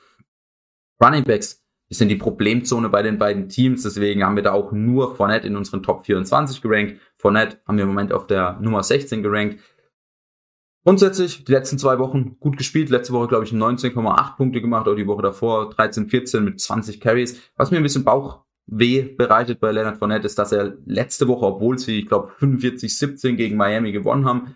Running 1.03 1.23
Backs 1.23 1.65
sind 1.89 2.07
die 2.07 2.15
Problemzone 2.15 2.87
bei 2.87 3.01
den 3.01 3.17
beiden 3.17 3.49
Teams, 3.49 3.83
deswegen 3.83 4.23
haben 4.23 4.37
wir 4.37 4.43
da 4.43 4.53
auch 4.53 4.71
nur 4.71 5.15
Fournette 5.15 5.47
in 5.47 5.57
unseren 5.57 5.83
Top 5.83 6.05
24 6.05 6.61
gerankt. 6.61 7.01
Fournette 7.17 7.57
haben 7.67 7.77
wir 7.77 7.83
im 7.83 7.89
Moment 7.89 8.13
auf 8.13 8.27
der 8.27 8.57
Nummer 8.61 8.81
16 8.81 9.21
gerankt. 9.21 9.59
Grundsätzlich 10.83 11.43
die 11.43 11.51
letzten 11.51 11.77
zwei 11.77 11.99
Wochen 11.99 12.37
gut 12.39 12.57
gespielt. 12.57 12.89
Letzte 12.89 13.13
Woche, 13.13 13.27
glaube 13.27 13.45
ich, 13.45 13.51
19,8 13.51 14.35
Punkte 14.35 14.61
gemacht, 14.61 14.87
oder 14.87 14.95
die 14.95 15.05
Woche 15.05 15.21
davor 15.21 15.69
13, 15.69 16.09
14 16.09 16.43
mit 16.43 16.59
20 16.59 16.99
Carries. 16.99 17.39
Was 17.55 17.69
mir 17.69 17.77
ein 17.77 17.83
bisschen 17.83 18.03
Bauchweh 18.03 19.03
bereitet 19.15 19.59
bei 19.59 19.71
Leonard 19.71 19.99
Fournette 19.99 20.25
ist, 20.25 20.39
dass 20.39 20.51
er 20.51 20.73
letzte 20.85 21.27
Woche, 21.27 21.45
obwohl 21.45 21.77
sie, 21.77 21.99
ich 21.99 22.07
glaube, 22.07 22.31
45, 22.37 22.97
17 22.97 23.37
gegen 23.37 23.57
Miami 23.57 23.91
gewonnen 23.91 24.25
haben, 24.25 24.55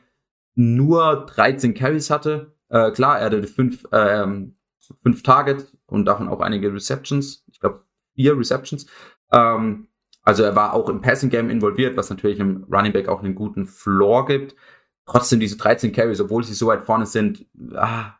nur 0.55 1.27
13 1.27 1.75
Carries 1.75 2.09
hatte. 2.09 2.55
Äh, 2.69 2.89
klar, 2.91 3.19
er 3.19 3.25
hatte 3.25 3.43
fünf, 3.43 3.85
äh, 3.91 4.25
fünf 5.03 5.21
Target 5.21 5.71
und 5.85 6.05
davon 6.05 6.27
auch 6.27 6.41
einige 6.41 6.73
Receptions. 6.73 7.45
Ich 7.51 7.59
glaube, 7.59 7.83
vier 8.15 8.35
Receptions. 8.35 8.87
Ähm, 9.31 9.89
also 10.23 10.41
er 10.41 10.55
war 10.55 10.73
auch 10.73 10.89
im 10.89 11.01
Passing 11.01 11.29
Game 11.29 11.51
involviert, 11.51 11.95
was 11.97 12.09
natürlich 12.09 12.41
einem 12.41 12.65
Running 12.71 12.93
Back 12.93 13.09
auch 13.09 13.21
einen 13.21 13.35
guten 13.35 13.67
Floor 13.67 14.25
gibt 14.25 14.55
trotzdem 15.05 15.39
diese 15.39 15.57
13 15.57 15.91
Carries, 15.91 16.21
obwohl 16.21 16.43
sie 16.43 16.53
so 16.53 16.67
weit 16.67 16.83
vorne 16.83 17.05
sind, 17.05 17.45
ah, 17.73 18.15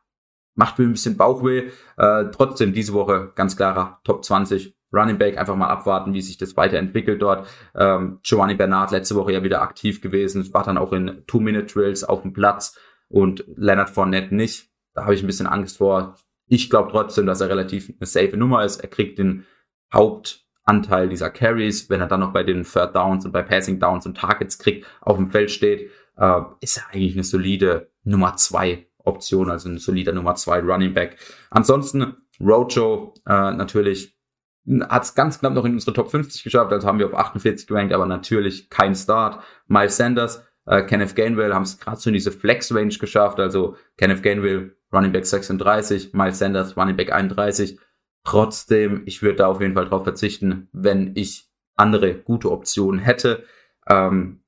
macht 0.55 0.79
mir 0.79 0.85
ein 0.85 0.93
bisschen 0.93 1.17
Bauchweh. 1.17 1.69
Äh, 1.97 2.25
trotzdem 2.31 2.73
diese 2.73 2.93
Woche 2.93 3.31
ganz 3.35 3.55
klarer 3.55 3.99
Top 4.03 4.23
20 4.23 4.75
Running 4.93 5.17
Back, 5.17 5.37
einfach 5.37 5.55
mal 5.55 5.67
abwarten, 5.67 6.13
wie 6.13 6.21
sich 6.21 6.37
das 6.37 6.55
weiterentwickelt 6.55 7.21
dort. 7.21 7.47
Ähm, 7.75 8.19
Giovanni 8.23 8.55
Bernard 8.55 8.91
letzte 8.91 9.15
Woche 9.15 9.33
ja 9.33 9.43
wieder 9.43 9.61
aktiv 9.61 10.01
gewesen, 10.01 10.53
war 10.53 10.63
dann 10.63 10.77
auch 10.77 10.93
in 10.93 11.23
Two-Minute-Drills 11.27 12.03
auf 12.05 12.21
dem 12.21 12.33
Platz 12.33 12.77
und 13.09 13.43
Leonard 13.55 13.89
Fournette 13.89 14.33
nicht. 14.33 14.69
Da 14.93 15.03
habe 15.03 15.13
ich 15.13 15.21
ein 15.21 15.27
bisschen 15.27 15.47
Angst 15.47 15.77
vor. 15.77 16.15
Ich 16.47 16.69
glaube 16.69 16.91
trotzdem, 16.91 17.25
dass 17.25 17.41
er 17.41 17.49
relativ 17.49 17.89
eine 17.89 18.05
safe 18.05 18.37
Nummer 18.37 18.63
ist. 18.63 18.77
Er 18.77 18.87
kriegt 18.87 19.19
den 19.19 19.45
Hauptanteil 19.93 21.09
dieser 21.09 21.29
Carries, 21.29 21.89
wenn 21.89 21.99
er 21.99 22.07
dann 22.07 22.21
noch 22.21 22.31
bei 22.31 22.43
den 22.43 22.63
Third 22.63 22.95
Downs 22.95 23.25
und 23.25 23.31
bei 23.31 23.41
Passing 23.41 23.79
Downs 23.79 24.05
und 24.05 24.17
Targets 24.17 24.57
kriegt, 24.57 24.85
auf 25.01 25.17
dem 25.17 25.31
Feld 25.31 25.51
steht, 25.51 25.91
äh, 26.17 26.41
ist 26.61 26.77
er 26.77 26.89
eigentlich 26.91 27.15
eine 27.15 27.23
solide 27.23 27.91
Nummer 28.03 28.35
zwei 28.37 28.87
Option, 28.97 29.49
also 29.49 29.69
ein 29.69 29.77
solider 29.77 30.13
Nummer 30.13 30.35
zwei 30.35 30.59
Running 30.59 30.93
Back. 30.93 31.17
Ansonsten 31.49 32.15
Rojo 32.39 33.13
äh, 33.25 33.51
natürlich 33.51 34.15
hat 34.89 35.03
es 35.03 35.13
ganz 35.13 35.39
knapp 35.39 35.53
noch 35.53 35.65
in 35.65 35.73
unsere 35.73 35.93
Top 35.93 36.09
50 36.09 36.43
geschafft, 36.43 36.71
also 36.71 36.87
haben 36.87 36.99
wir 36.99 37.05
auf 37.05 37.13
48 37.13 37.67
gerankt, 37.67 37.93
aber 37.93 38.05
natürlich 38.05 38.69
kein 38.69 38.95
Start. 38.95 39.43
Miles 39.67 39.97
Sanders, 39.97 40.43
äh, 40.65 40.81
Kenneth 40.81 41.15
Gainwell 41.15 41.53
haben 41.53 41.63
es 41.63 41.79
gerade 41.79 41.97
so 41.97 42.09
in 42.09 42.15
diese 42.15 42.31
Flex-Range 42.31 42.95
geschafft, 42.95 43.39
also 43.39 43.75
Kenneth 43.97 44.23
Gainwell, 44.23 44.75
Running 44.91 45.11
Back 45.11 45.25
36, 45.25 46.13
Miles 46.13 46.39
Sanders, 46.39 46.75
Running 46.75 46.95
Back 46.95 47.11
31. 47.11 47.79
Trotzdem, 48.23 49.03
ich 49.05 49.21
würde 49.21 49.37
da 49.37 49.47
auf 49.47 49.61
jeden 49.61 49.75
Fall 49.75 49.87
drauf 49.87 50.03
verzichten, 50.03 50.67
wenn 50.71 51.11
ich 51.15 51.47
andere 51.75 52.15
gute 52.15 52.51
Optionen 52.51 52.99
hätte. 52.99 53.43
Ähm, 53.87 54.41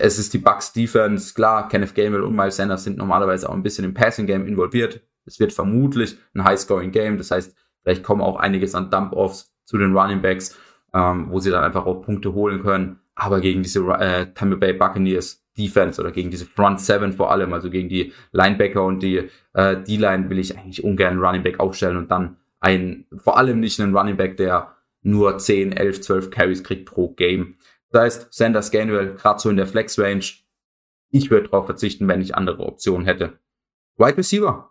es 0.00 0.18
ist 0.18 0.32
die 0.32 0.38
Bucks 0.38 0.72
Defense, 0.72 1.34
klar, 1.34 1.68
Kenneth 1.68 1.94
Gainwell 1.94 2.22
und 2.22 2.34
Miles 2.34 2.56
Sanders 2.56 2.84
sind 2.84 2.98
normalerweise 2.98 3.48
auch 3.48 3.54
ein 3.54 3.62
bisschen 3.62 3.84
im 3.84 3.94
Passing 3.94 4.26
Game 4.26 4.46
involviert. 4.46 5.00
Es 5.26 5.38
wird 5.38 5.52
vermutlich 5.52 6.16
ein 6.34 6.44
High-Scoring 6.44 6.90
Game, 6.90 7.18
das 7.18 7.30
heißt, 7.30 7.54
vielleicht 7.82 8.02
kommen 8.02 8.22
auch 8.22 8.36
einiges 8.36 8.74
an 8.74 8.90
Dump-Offs 8.90 9.52
zu 9.64 9.78
den 9.78 9.96
Running 9.96 10.22
Backs, 10.22 10.58
ähm, 10.92 11.26
wo 11.30 11.38
sie 11.38 11.50
dann 11.50 11.62
einfach 11.62 11.86
auch 11.86 12.02
Punkte 12.02 12.32
holen 12.32 12.62
können. 12.62 13.00
Aber 13.14 13.40
gegen 13.40 13.62
diese 13.62 13.80
äh, 13.92 14.32
Tampa 14.34 14.56
Bay 14.56 14.72
Buccaneers 14.72 15.44
Defense 15.56 16.00
oder 16.00 16.10
gegen 16.10 16.30
diese 16.30 16.46
Front 16.46 16.80
Seven 16.80 17.12
vor 17.12 17.30
allem, 17.30 17.52
also 17.52 17.70
gegen 17.70 17.88
die 17.88 18.12
Linebacker 18.32 18.84
und 18.84 19.02
die 19.02 19.28
äh, 19.52 19.76
D-Line 19.76 20.30
will 20.30 20.38
ich 20.38 20.56
eigentlich 20.56 20.82
ungern 20.82 21.12
einen 21.12 21.20
Running 21.20 21.42
Back 21.42 21.60
aufstellen 21.60 21.96
und 21.96 22.10
dann 22.10 22.36
ein, 22.60 23.06
vor 23.16 23.36
allem 23.36 23.60
nicht 23.60 23.80
einen 23.80 23.96
Running 23.96 24.16
Back, 24.16 24.36
der 24.36 24.74
nur 25.02 25.38
10, 25.38 25.72
11, 25.72 26.00
12 26.00 26.30
Carries 26.30 26.64
kriegt 26.64 26.86
pro 26.86 27.10
Game. 27.10 27.56
Das 27.90 28.02
heißt, 28.02 28.32
Sanders 28.32 28.70
Gainwell 28.70 29.14
gerade 29.14 29.40
so 29.40 29.50
in 29.50 29.56
der 29.56 29.66
Flex 29.66 29.98
Range. 29.98 30.24
Ich 31.10 31.30
würde 31.30 31.48
darauf 31.48 31.66
verzichten, 31.66 32.06
wenn 32.08 32.20
ich 32.20 32.36
andere 32.36 32.64
Optionen 32.64 33.06
hätte. 33.06 33.38
Wide 33.96 34.16
Receiver. 34.16 34.70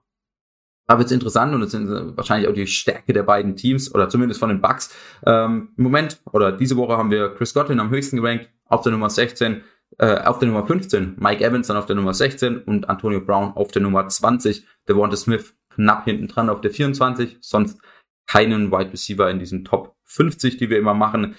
Da 0.88 0.97
wird 0.97 1.05
es 1.05 1.11
interessant 1.11 1.53
und 1.53 1.61
es 1.61 1.71
sind 1.71 2.17
wahrscheinlich 2.17 2.49
auch 2.49 2.53
die 2.53 2.65
Stärke 2.65 3.13
der 3.13 3.21
beiden 3.21 3.55
Teams 3.55 3.93
oder 3.93 4.09
zumindest 4.09 4.39
von 4.39 4.49
den 4.49 4.59
Bucks. 4.59 4.95
Ähm, 5.23 5.73
Im 5.77 5.83
Moment 5.83 6.19
oder 6.31 6.51
diese 6.51 6.77
Woche 6.77 6.97
haben 6.97 7.11
wir 7.11 7.35
Chris 7.35 7.53
Godwin 7.53 7.79
am 7.79 7.91
höchsten 7.91 8.17
gerankt 8.17 8.49
auf 8.65 8.81
der 8.81 8.91
Nummer 8.91 9.09
16, 9.09 9.61
äh, 9.99 10.21
auf 10.21 10.39
der 10.39 10.47
Nummer 10.47 10.65
15, 10.65 11.17
Mike 11.19 11.43
Evans 11.43 11.67
dann 11.67 11.77
auf 11.77 11.85
der 11.85 11.95
Nummer 11.95 12.15
16 12.15 12.63
und 12.63 12.89
Antonio 12.89 13.21
Brown 13.21 13.51
auf 13.53 13.69
der 13.69 13.83
Nummer 13.83 14.07
20, 14.07 14.65
Devonta 14.88 15.15
Smith 15.15 15.53
knapp 15.75 16.05
hinten 16.05 16.27
dran 16.27 16.49
auf 16.49 16.61
der 16.61 16.71
24, 16.71 17.38
sonst 17.41 17.79
keinen 18.25 18.71
Wide 18.71 18.91
Receiver 18.91 19.29
in 19.29 19.38
diesen 19.38 19.65
Top 19.65 19.95
50, 20.05 20.57
die 20.57 20.69
wir 20.71 20.79
immer 20.79 20.95
machen. 20.95 21.35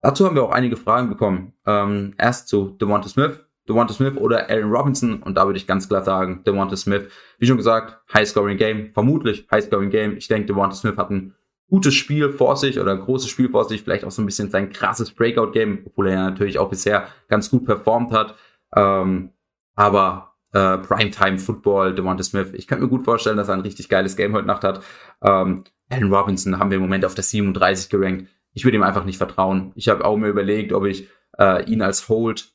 Dazu 0.00 0.26
haben 0.26 0.36
wir 0.36 0.44
auch 0.44 0.52
einige 0.52 0.76
Fragen 0.76 1.08
bekommen. 1.08 1.54
Ähm, 1.66 2.14
erst 2.18 2.48
zu 2.48 2.76
Devonta 2.80 3.08
Smith, 3.08 3.40
Devonta 3.68 3.92
Smith 3.92 4.16
oder 4.16 4.48
Allen 4.48 4.70
Robinson 4.70 5.22
und 5.22 5.34
da 5.34 5.46
würde 5.46 5.58
ich 5.58 5.66
ganz 5.66 5.88
klar 5.88 6.02
sagen, 6.02 6.42
Devonta 6.44 6.76
Smith. 6.76 7.08
Wie 7.38 7.46
schon 7.46 7.56
gesagt, 7.56 7.98
High-Scoring 8.14 8.56
Game, 8.56 8.92
vermutlich 8.92 9.46
High-Scoring 9.50 9.90
Game. 9.90 10.16
Ich 10.16 10.28
denke, 10.28 10.46
Devonta 10.46 10.74
Smith 10.74 10.96
hat 10.96 11.10
ein 11.10 11.34
gutes 11.68 11.94
Spiel 11.94 12.30
vor 12.30 12.56
sich 12.56 12.80
oder 12.80 12.92
ein 12.92 13.00
großes 13.00 13.28
Spiel 13.28 13.50
vor 13.50 13.64
sich, 13.64 13.82
vielleicht 13.82 14.04
auch 14.04 14.10
so 14.10 14.22
ein 14.22 14.26
bisschen 14.26 14.50
sein 14.50 14.70
krasses 14.72 15.12
Breakout-Game, 15.12 15.82
obwohl 15.84 16.08
er 16.08 16.14
ja 16.14 16.30
natürlich 16.30 16.58
auch 16.58 16.70
bisher 16.70 17.08
ganz 17.28 17.50
gut 17.50 17.66
performt 17.66 18.12
hat. 18.12 18.36
Ähm, 18.74 19.32
aber 19.74 20.34
äh, 20.52 20.78
Primetime 20.78 21.38
Football, 21.38 21.94
Devonta 21.94 22.22
Smith, 22.22 22.52
ich 22.54 22.66
könnte 22.66 22.84
mir 22.84 22.90
gut 22.90 23.04
vorstellen, 23.04 23.36
dass 23.36 23.48
er 23.48 23.54
ein 23.54 23.60
richtig 23.60 23.88
geiles 23.88 24.16
Game 24.16 24.32
heute 24.32 24.46
Nacht 24.46 24.64
hat. 24.64 24.82
Ähm, 25.22 25.64
Allen 25.90 26.12
Robinson 26.12 26.58
haben 26.58 26.70
wir 26.70 26.76
im 26.76 26.82
Moment 26.82 27.04
auf 27.04 27.14
der 27.14 27.24
37 27.24 27.90
gerankt 27.90 28.28
ich 28.52 28.64
würde 28.64 28.76
ihm 28.76 28.82
einfach 28.82 29.04
nicht 29.04 29.18
vertrauen. 29.18 29.72
Ich 29.74 29.88
habe 29.88 30.04
auch 30.04 30.16
mir 30.16 30.28
überlegt, 30.28 30.72
ob 30.72 30.84
ich 30.84 31.08
äh, 31.38 31.64
ihn 31.64 31.82
als 31.82 32.08
Hold, 32.08 32.52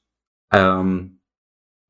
ähm, 0.52 1.20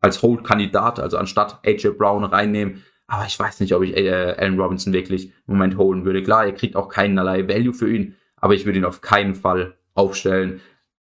als 0.02 0.22
Hold-Kandidat, 0.22 1.00
also 1.00 1.18
anstatt 1.18 1.60
AJ 1.66 1.92
Brown 1.98 2.24
reinnehme. 2.24 2.76
Aber 3.08 3.26
ich 3.26 3.38
weiß 3.38 3.60
nicht, 3.60 3.74
ob 3.74 3.84
ich 3.84 3.96
äh, 3.96 4.36
Allen 4.38 4.60
Robinson 4.60 4.94
wirklich 4.94 5.28
im 5.48 5.56
Moment 5.56 5.78
holen 5.78 6.06
würde. 6.06 6.24
Klar, 6.24 6.46
er 6.46 6.54
kriegt 6.54 6.76
auch 6.76 6.90
keinerlei 6.90 7.48
Value 7.48 7.74
für 7.74 7.94
ihn, 7.94 8.16
aber 8.38 8.54
ich 8.54 8.66
würde 8.66 8.80
ihn 8.80 8.86
auf 8.86 9.02
keinen 9.02 9.36
Fall 9.36 9.78
aufstellen. 9.94 10.62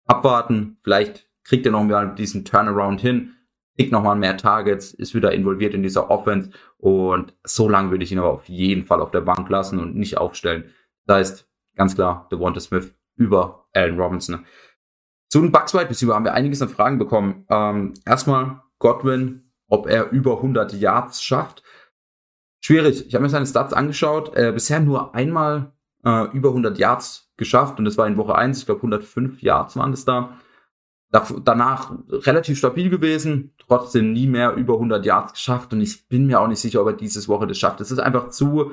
Abwarten, 0.07 0.79
vielleicht 0.83 1.29
kriegt 1.45 1.67
er 1.67 1.73
noch 1.73 1.85
mal 1.85 2.15
diesen 2.15 2.45
Turnaround 2.45 3.01
hin, 3.01 3.35
kriegt 3.77 3.93
noch 3.93 4.03
mal 4.03 4.15
mehr 4.15 4.37
Targets, 4.37 4.93
ist 4.93 5.15
wieder 5.15 5.33
involviert 5.33 5.75
in 5.75 5.83
dieser 5.83 6.11
Offense 6.11 6.51
und 6.79 7.35
so 7.45 7.69
lange 7.69 7.91
würde 7.91 8.05
ich 8.05 8.13
ihn 8.13 8.19
aber 8.19 8.33
auf 8.33 8.49
jeden 8.49 8.85
Fall 8.85 9.01
auf 9.01 9.11
der 9.11 9.21
Bank 9.21 9.49
lassen 9.49 9.79
und 9.79 9.97
nicht 9.97 10.19
aufstellen. 10.19 10.65
Das 11.07 11.17
heißt, 11.17 11.48
Ganz 11.79 11.95
klar, 11.95 12.27
Devonta 12.33 12.59
Smith 12.59 12.93
über 13.15 13.69
Allen 13.73 13.99
Robinson. 13.99 14.45
Zu 15.31 15.41
den 15.41 15.53
Bucks 15.53 15.75
Wide 15.75 15.89
Receiver 15.89 16.15
haben 16.15 16.25
wir 16.25 16.35
einiges 16.35 16.61
an 16.61 16.69
Fragen 16.69 16.99
bekommen. 16.99 17.47
Ähm, 17.49 17.95
erstmal 18.05 18.63
Godwin, 18.81 19.53
ob 19.69 19.87
er 19.87 20.11
über 20.11 20.39
100 20.39 20.73
Yards 20.73 21.23
schafft. 21.23 21.63
Schwierig. 22.61 23.07
Ich 23.07 23.15
habe 23.15 23.23
mir 23.23 23.31
seine 23.31 23.47
Stats 23.47 23.73
angeschaut. 23.73 24.35
Äh, 24.35 24.51
bisher 24.53 24.81
nur 24.81 25.15
einmal 25.15 25.73
äh, 26.05 26.25
über 26.33 26.49
100 26.49 26.79
Yards 26.79 27.31
geschafft 27.37 27.79
und 27.79 27.85
das 27.85 27.97
war 27.97 28.09
in 28.09 28.17
Woche 28.17 28.35
1. 28.35 28.59
Ich 28.59 28.67
glaube 28.67 28.81
105 28.81 29.41
Yards 29.41 29.77
waren 29.77 29.93
es 29.93 30.05
da. 30.05 30.37
Danach 31.45 31.93
relativ 32.11 32.59
stabil 32.59 32.91
gewesen, 32.91 33.55
trotzdem 33.57 34.13
nie 34.13 34.27
mehr 34.27 34.55
über 34.55 34.75
100 34.75 35.07
Yards 35.07 35.33
geschafft 35.35 35.73
und 35.73 35.81
ich 35.81 36.09
bin 36.09 36.27
mir 36.27 36.41
auch 36.41 36.49
nicht 36.49 36.61
sicher, 36.61 36.83
ob 36.83 36.89
er 36.89 36.93
dieses 36.93 37.29
Woche 37.29 37.47
das 37.47 37.57
schafft. 37.57 37.81
Es 37.81 37.91
ist 37.91 38.01
einfach 38.01 38.29
zu 38.29 38.73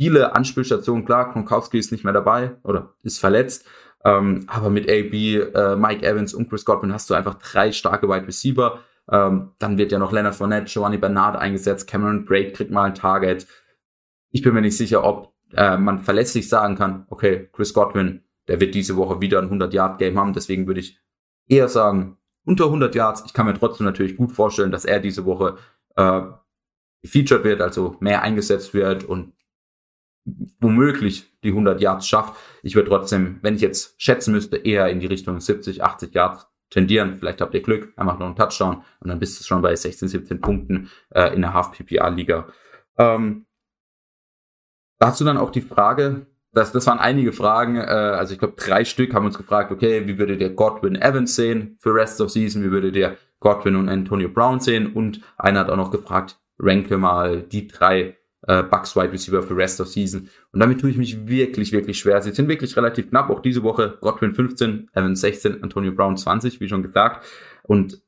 viele 0.00 0.34
Anspielstationen. 0.34 1.04
Klar, 1.04 1.30
Kronkowski 1.30 1.78
ist 1.78 1.92
nicht 1.92 2.04
mehr 2.04 2.14
dabei 2.14 2.56
oder 2.62 2.94
ist 3.02 3.20
verletzt. 3.20 3.66
Ähm, 4.02 4.44
aber 4.46 4.70
mit 4.70 4.88
AB, 4.88 5.12
äh, 5.12 5.76
Mike 5.76 6.06
Evans 6.06 6.32
und 6.32 6.48
Chris 6.48 6.64
Godwin 6.64 6.94
hast 6.94 7.10
du 7.10 7.14
einfach 7.14 7.34
drei 7.34 7.70
starke 7.70 8.08
Wide 8.08 8.26
Receiver. 8.26 8.78
Ähm, 9.10 9.50
dann 9.58 9.76
wird 9.76 9.92
ja 9.92 9.98
noch 9.98 10.10
Leonard 10.10 10.34
Fournette, 10.34 10.72
Giovanni 10.72 10.96
Bernard 10.96 11.36
eingesetzt, 11.36 11.86
Cameron 11.86 12.24
Braid 12.24 12.54
kriegt 12.54 12.70
mal 12.70 12.84
ein 12.84 12.94
Target. 12.94 13.46
Ich 14.30 14.40
bin 14.40 14.54
mir 14.54 14.62
nicht 14.62 14.78
sicher, 14.78 15.04
ob 15.04 15.34
äh, 15.52 15.76
man 15.76 15.98
verlässlich 15.98 16.48
sagen 16.48 16.76
kann, 16.76 17.04
okay, 17.10 17.50
Chris 17.52 17.74
Godwin, 17.74 18.22
der 18.48 18.58
wird 18.58 18.74
diese 18.74 18.96
Woche 18.96 19.20
wieder 19.20 19.42
ein 19.42 19.50
100-Yard-Game 19.50 20.18
haben. 20.18 20.32
Deswegen 20.32 20.66
würde 20.66 20.80
ich 20.80 20.98
eher 21.46 21.68
sagen, 21.68 22.16
unter 22.46 22.64
100 22.64 22.94
Yards. 22.94 23.24
Ich 23.26 23.34
kann 23.34 23.44
mir 23.44 23.52
trotzdem 23.52 23.84
natürlich 23.84 24.16
gut 24.16 24.32
vorstellen, 24.32 24.72
dass 24.72 24.86
er 24.86 25.00
diese 25.00 25.26
Woche 25.26 25.58
äh, 25.96 26.22
gefeatured 27.02 27.44
wird, 27.44 27.60
also 27.60 27.96
mehr 28.00 28.22
eingesetzt 28.22 28.72
wird 28.72 29.04
und 29.04 29.34
womöglich 30.24 31.32
die 31.42 31.48
100 31.48 31.80
Yards 31.80 32.06
schafft. 32.06 32.34
Ich 32.62 32.74
würde 32.74 32.90
trotzdem, 32.90 33.38
wenn 33.42 33.54
ich 33.54 33.62
jetzt 33.62 34.00
schätzen 34.00 34.32
müsste, 34.32 34.56
eher 34.56 34.88
in 34.88 35.00
die 35.00 35.06
Richtung 35.06 35.40
70, 35.40 35.82
80 35.82 36.14
Yards 36.14 36.46
tendieren. 36.70 37.16
Vielleicht 37.18 37.40
habt 37.40 37.54
ihr 37.54 37.62
Glück, 37.62 37.92
er 37.96 38.04
macht 38.04 38.20
noch 38.20 38.26
einen 38.26 38.36
Touchdown 38.36 38.82
und 39.00 39.08
dann 39.08 39.18
bist 39.18 39.40
du 39.40 39.44
schon 39.44 39.62
bei 39.62 39.74
16, 39.74 40.08
17 40.08 40.40
Punkten 40.40 40.90
äh, 41.10 41.34
in 41.34 41.40
der 41.42 41.52
Half-PPA-Liga. 41.52 42.48
Ähm, 42.98 43.46
dazu 44.98 45.24
dann 45.24 45.38
auch 45.38 45.50
die 45.50 45.62
Frage, 45.62 46.26
das, 46.52 46.72
das 46.72 46.86
waren 46.86 46.98
einige 46.98 47.32
Fragen, 47.32 47.76
äh, 47.76 47.80
also 47.80 48.32
ich 48.32 48.38
glaube 48.38 48.54
drei 48.56 48.84
Stück 48.84 49.14
haben 49.14 49.26
uns 49.26 49.38
gefragt, 49.38 49.72
okay, 49.72 50.06
wie 50.06 50.18
würdet 50.18 50.40
ihr 50.40 50.50
Godwin 50.50 50.96
Evans 50.96 51.34
sehen 51.34 51.76
für 51.80 51.94
Rest 51.94 52.20
of 52.20 52.30
Season, 52.30 52.62
wie 52.62 52.70
würdet 52.70 52.96
ihr 52.96 53.16
Godwin 53.40 53.76
und 53.76 53.88
Antonio 53.88 54.28
Brown 54.28 54.60
sehen 54.60 54.92
und 54.92 55.20
einer 55.38 55.60
hat 55.60 55.70
auch 55.70 55.76
noch 55.76 55.90
gefragt, 55.90 56.38
ranke 56.58 56.98
mal 56.98 57.42
die 57.42 57.66
drei 57.66 58.16
äh, 58.50 58.64
Bucks 58.64 58.96
Wide 58.96 59.12
Receiver 59.12 59.42
für 59.44 59.56
Rest 59.56 59.80
of 59.80 59.86
Season. 59.86 60.28
Und 60.52 60.60
damit 60.60 60.80
tue 60.80 60.90
ich 60.90 60.96
mich 60.96 61.28
wirklich, 61.28 61.70
wirklich 61.70 62.00
schwer. 62.00 62.20
Sie 62.20 62.32
sind 62.32 62.48
wirklich 62.48 62.76
relativ 62.76 63.08
knapp. 63.08 63.30
Auch 63.30 63.40
diese 63.40 63.62
Woche 63.62 63.96
Godwin 64.00 64.34
15, 64.34 64.90
Evans 64.92 65.20
16, 65.20 65.62
Antonio 65.62 65.92
Brown 65.92 66.16
20, 66.16 66.60
wie 66.60 66.68
schon 66.68 66.82
gesagt. 66.82 67.24
Und 67.62 68.02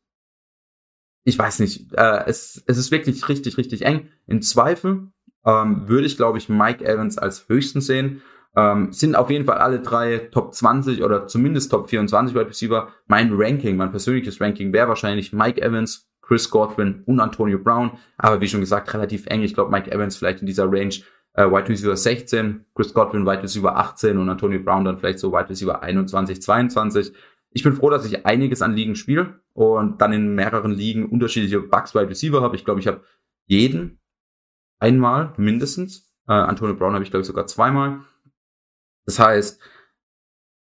ich 1.24 1.38
weiß 1.38 1.60
nicht, 1.60 1.92
äh, 1.94 2.24
es, 2.26 2.60
es 2.66 2.76
ist 2.76 2.90
wirklich 2.90 3.28
richtig, 3.28 3.56
richtig 3.56 3.82
eng. 3.82 4.08
In 4.26 4.42
Zweifel 4.42 5.12
ähm, 5.46 5.88
würde 5.88 6.06
ich, 6.06 6.16
glaube 6.16 6.38
ich, 6.38 6.48
Mike 6.48 6.84
Evans 6.84 7.18
als 7.18 7.48
höchsten 7.48 7.80
sehen. 7.80 8.22
Ähm, 8.56 8.92
sind 8.92 9.14
auf 9.14 9.30
jeden 9.30 9.46
Fall 9.46 9.58
alle 9.58 9.78
drei 9.78 10.18
Top 10.18 10.52
20 10.52 11.04
oder 11.04 11.28
zumindest 11.28 11.70
Top 11.70 11.88
24 11.88 12.34
Wide 12.34 12.48
Receiver. 12.48 12.88
Mein 13.06 13.30
Ranking, 13.32 13.76
mein 13.76 13.92
persönliches 13.92 14.40
Ranking 14.40 14.72
wäre 14.72 14.88
wahrscheinlich 14.88 15.32
Mike 15.32 15.62
Evans, 15.62 16.11
Chris 16.22 16.48
Godwin 16.48 17.02
und 17.04 17.20
Antonio 17.20 17.58
Brown. 17.58 17.98
Aber 18.16 18.40
wie 18.40 18.48
schon 18.48 18.60
gesagt, 18.60 18.92
relativ 18.94 19.26
eng. 19.26 19.42
Ich 19.42 19.54
glaube, 19.54 19.70
Mike 19.70 19.90
Evans 19.90 20.16
vielleicht 20.16 20.40
in 20.40 20.46
dieser 20.46 20.70
Range 20.70 20.94
äh, 21.34 21.46
Wide 21.46 21.68
Receiver 21.68 21.96
16, 21.96 22.64
Chris 22.74 22.94
Godwin 22.94 23.26
Wide 23.26 23.42
Receiver 23.42 23.76
18 23.76 24.18
und 24.18 24.28
Antonio 24.28 24.60
Brown 24.60 24.84
dann 24.84 24.98
vielleicht 24.98 25.18
so 25.18 25.32
Wide 25.32 25.50
Receiver 25.50 25.82
21, 25.82 26.40
22. 26.40 27.12
Ich 27.50 27.62
bin 27.62 27.74
froh, 27.74 27.90
dass 27.90 28.06
ich 28.06 28.24
einiges 28.24 28.62
an 28.62 28.74
Ligen 28.74 28.94
spiele 28.94 29.40
und 29.52 30.00
dann 30.00 30.12
in 30.12 30.34
mehreren 30.34 30.72
Ligen 30.72 31.06
unterschiedliche 31.06 31.60
Bugs 31.60 31.94
Wide 31.94 32.08
Receiver 32.08 32.40
habe. 32.40 32.56
Ich 32.56 32.64
glaube, 32.64 32.80
ich 32.80 32.86
habe 32.86 33.02
jeden 33.46 34.00
einmal 34.78 35.34
mindestens. 35.36 36.12
Äh, 36.28 36.32
Antonio 36.32 36.74
Brown 36.74 36.94
habe 36.94 37.04
ich, 37.04 37.10
glaube 37.10 37.22
ich, 37.22 37.26
sogar 37.26 37.46
zweimal. 37.46 38.00
Das 39.04 39.18
heißt, 39.18 39.60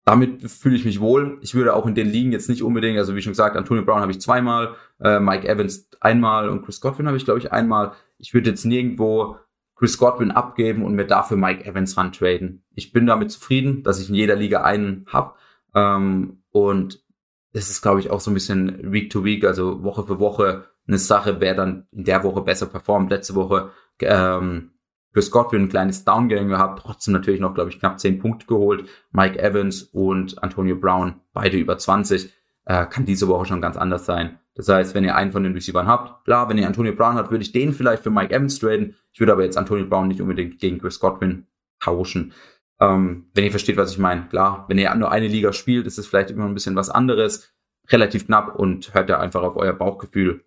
damit 0.07 0.49
fühle 0.49 0.77
ich 0.77 0.85
mich 0.85 1.01
wohl. 1.01 1.37
Ich 1.41 1.53
würde 1.53 1.75
auch 1.75 1.85
in 1.85 1.93
den 1.93 2.07
Ligen 2.07 2.31
jetzt 2.31 2.47
nicht 2.47 2.63
unbedingt, 2.63 2.97
also 2.97 3.13
wie 3.13 3.21
schon 3.21 3.33
gesagt, 3.33 3.57
Antonio 3.57 3.83
Brown 3.83 3.99
habe 3.99 4.11
ich 4.13 4.21
zweimal, 4.21 4.75
äh, 5.01 5.19
Mike 5.19 5.45
Evans 5.45 5.89
einmal 5.99 6.47
und 6.47 6.63
Chris 6.63 6.79
Godwin 6.79 7.07
habe 7.07 7.17
ich, 7.17 7.25
glaube 7.25 7.39
ich, 7.39 7.51
einmal. 7.51 7.91
Ich 8.17 8.33
würde 8.33 8.51
jetzt 8.51 8.63
nirgendwo 8.63 9.35
Chris 9.75 9.97
Godwin 9.97 10.31
abgeben 10.31 10.85
und 10.85 10.95
mir 10.95 11.05
dafür 11.05 11.35
Mike 11.35 11.65
Evans 11.65 11.97
rantraden. 11.97 12.63
Ich 12.73 12.93
bin 12.93 13.05
damit 13.05 13.31
zufrieden, 13.31 13.83
dass 13.83 13.99
ich 13.99 14.07
in 14.07 14.15
jeder 14.15 14.37
Liga 14.37 14.61
einen 14.61 15.05
habe. 15.07 15.33
Ähm, 15.75 16.41
und 16.51 17.03
das 17.51 17.69
ist, 17.69 17.81
glaube 17.81 17.99
ich, 17.99 18.09
auch 18.09 18.21
so 18.21 18.31
ein 18.31 18.33
bisschen 18.33 18.93
Week 18.93 19.09
to 19.09 19.25
Week, 19.25 19.43
also 19.43 19.83
Woche 19.83 20.05
für 20.05 20.21
Woche 20.21 20.69
eine 20.87 20.99
Sache, 20.99 21.41
wer 21.41 21.53
dann 21.53 21.85
in 21.91 22.05
der 22.05 22.23
Woche 22.23 22.39
besser 22.43 22.67
performt. 22.67 23.11
Letzte 23.11 23.35
Woche 23.35 23.71
ähm, 23.99 24.71
Chris 25.13 25.31
Godwin 25.31 25.63
ein 25.63 25.69
kleines 25.69 26.05
Downgang 26.05 26.47
gehabt, 26.47 26.83
trotzdem 26.83 27.13
natürlich 27.13 27.39
noch, 27.39 27.53
glaube 27.53 27.69
ich, 27.69 27.79
knapp 27.79 27.99
10 27.99 28.19
Punkte 28.19 28.45
geholt. 28.45 28.87
Mike 29.11 29.39
Evans 29.39 29.83
und 29.83 30.41
Antonio 30.43 30.75
Brown, 30.75 31.21
beide 31.33 31.57
über 31.57 31.77
20, 31.77 32.31
äh, 32.65 32.85
kann 32.85 33.05
diese 33.05 33.27
Woche 33.27 33.45
schon 33.45 33.61
ganz 33.61 33.77
anders 33.77 34.05
sein. 34.05 34.39
Das 34.57 34.67
heißt, 34.69 34.95
wenn 34.95 35.03
ihr 35.03 35.15
einen 35.15 35.31
von 35.31 35.43
den 35.43 35.53
Receivern 35.53 35.87
habt, 35.87 36.25
klar, 36.25 36.49
wenn 36.49 36.57
ihr 36.57 36.67
Antonio 36.67 36.93
Brown 36.93 37.15
habt, 37.15 37.31
würde 37.31 37.43
ich 37.43 37.51
den 37.51 37.73
vielleicht 37.73 38.03
für 38.03 38.09
Mike 38.09 38.33
Evans 38.33 38.59
traden. 38.59 38.95
Ich 39.13 39.19
würde 39.19 39.31
aber 39.31 39.43
jetzt 39.43 39.57
Antonio 39.57 39.85
Brown 39.85 40.07
nicht 40.07 40.21
unbedingt 40.21 40.59
gegen 40.59 40.79
Chris 40.79 40.99
Godwin 40.99 41.45
tauschen. 41.79 42.33
Ähm, 42.79 43.29
wenn 43.33 43.43
ihr 43.43 43.51
versteht, 43.51 43.77
was 43.77 43.91
ich 43.91 43.99
meine. 43.99 44.27
Klar, 44.27 44.65
wenn 44.67 44.77
ihr 44.77 44.93
nur 44.95 45.11
eine 45.11 45.27
Liga 45.27 45.53
spielt, 45.53 45.87
ist 45.87 45.97
es 45.97 46.07
vielleicht 46.07 46.31
immer 46.31 46.45
ein 46.45 46.53
bisschen 46.53 46.75
was 46.75 46.89
anderes. 46.89 47.53
Relativ 47.89 48.25
knapp 48.25 48.55
und 48.55 48.93
hört 48.93 49.09
da 49.09 49.19
einfach 49.19 49.43
auf 49.43 49.55
euer 49.55 49.73
Bauchgefühl, 49.73 50.43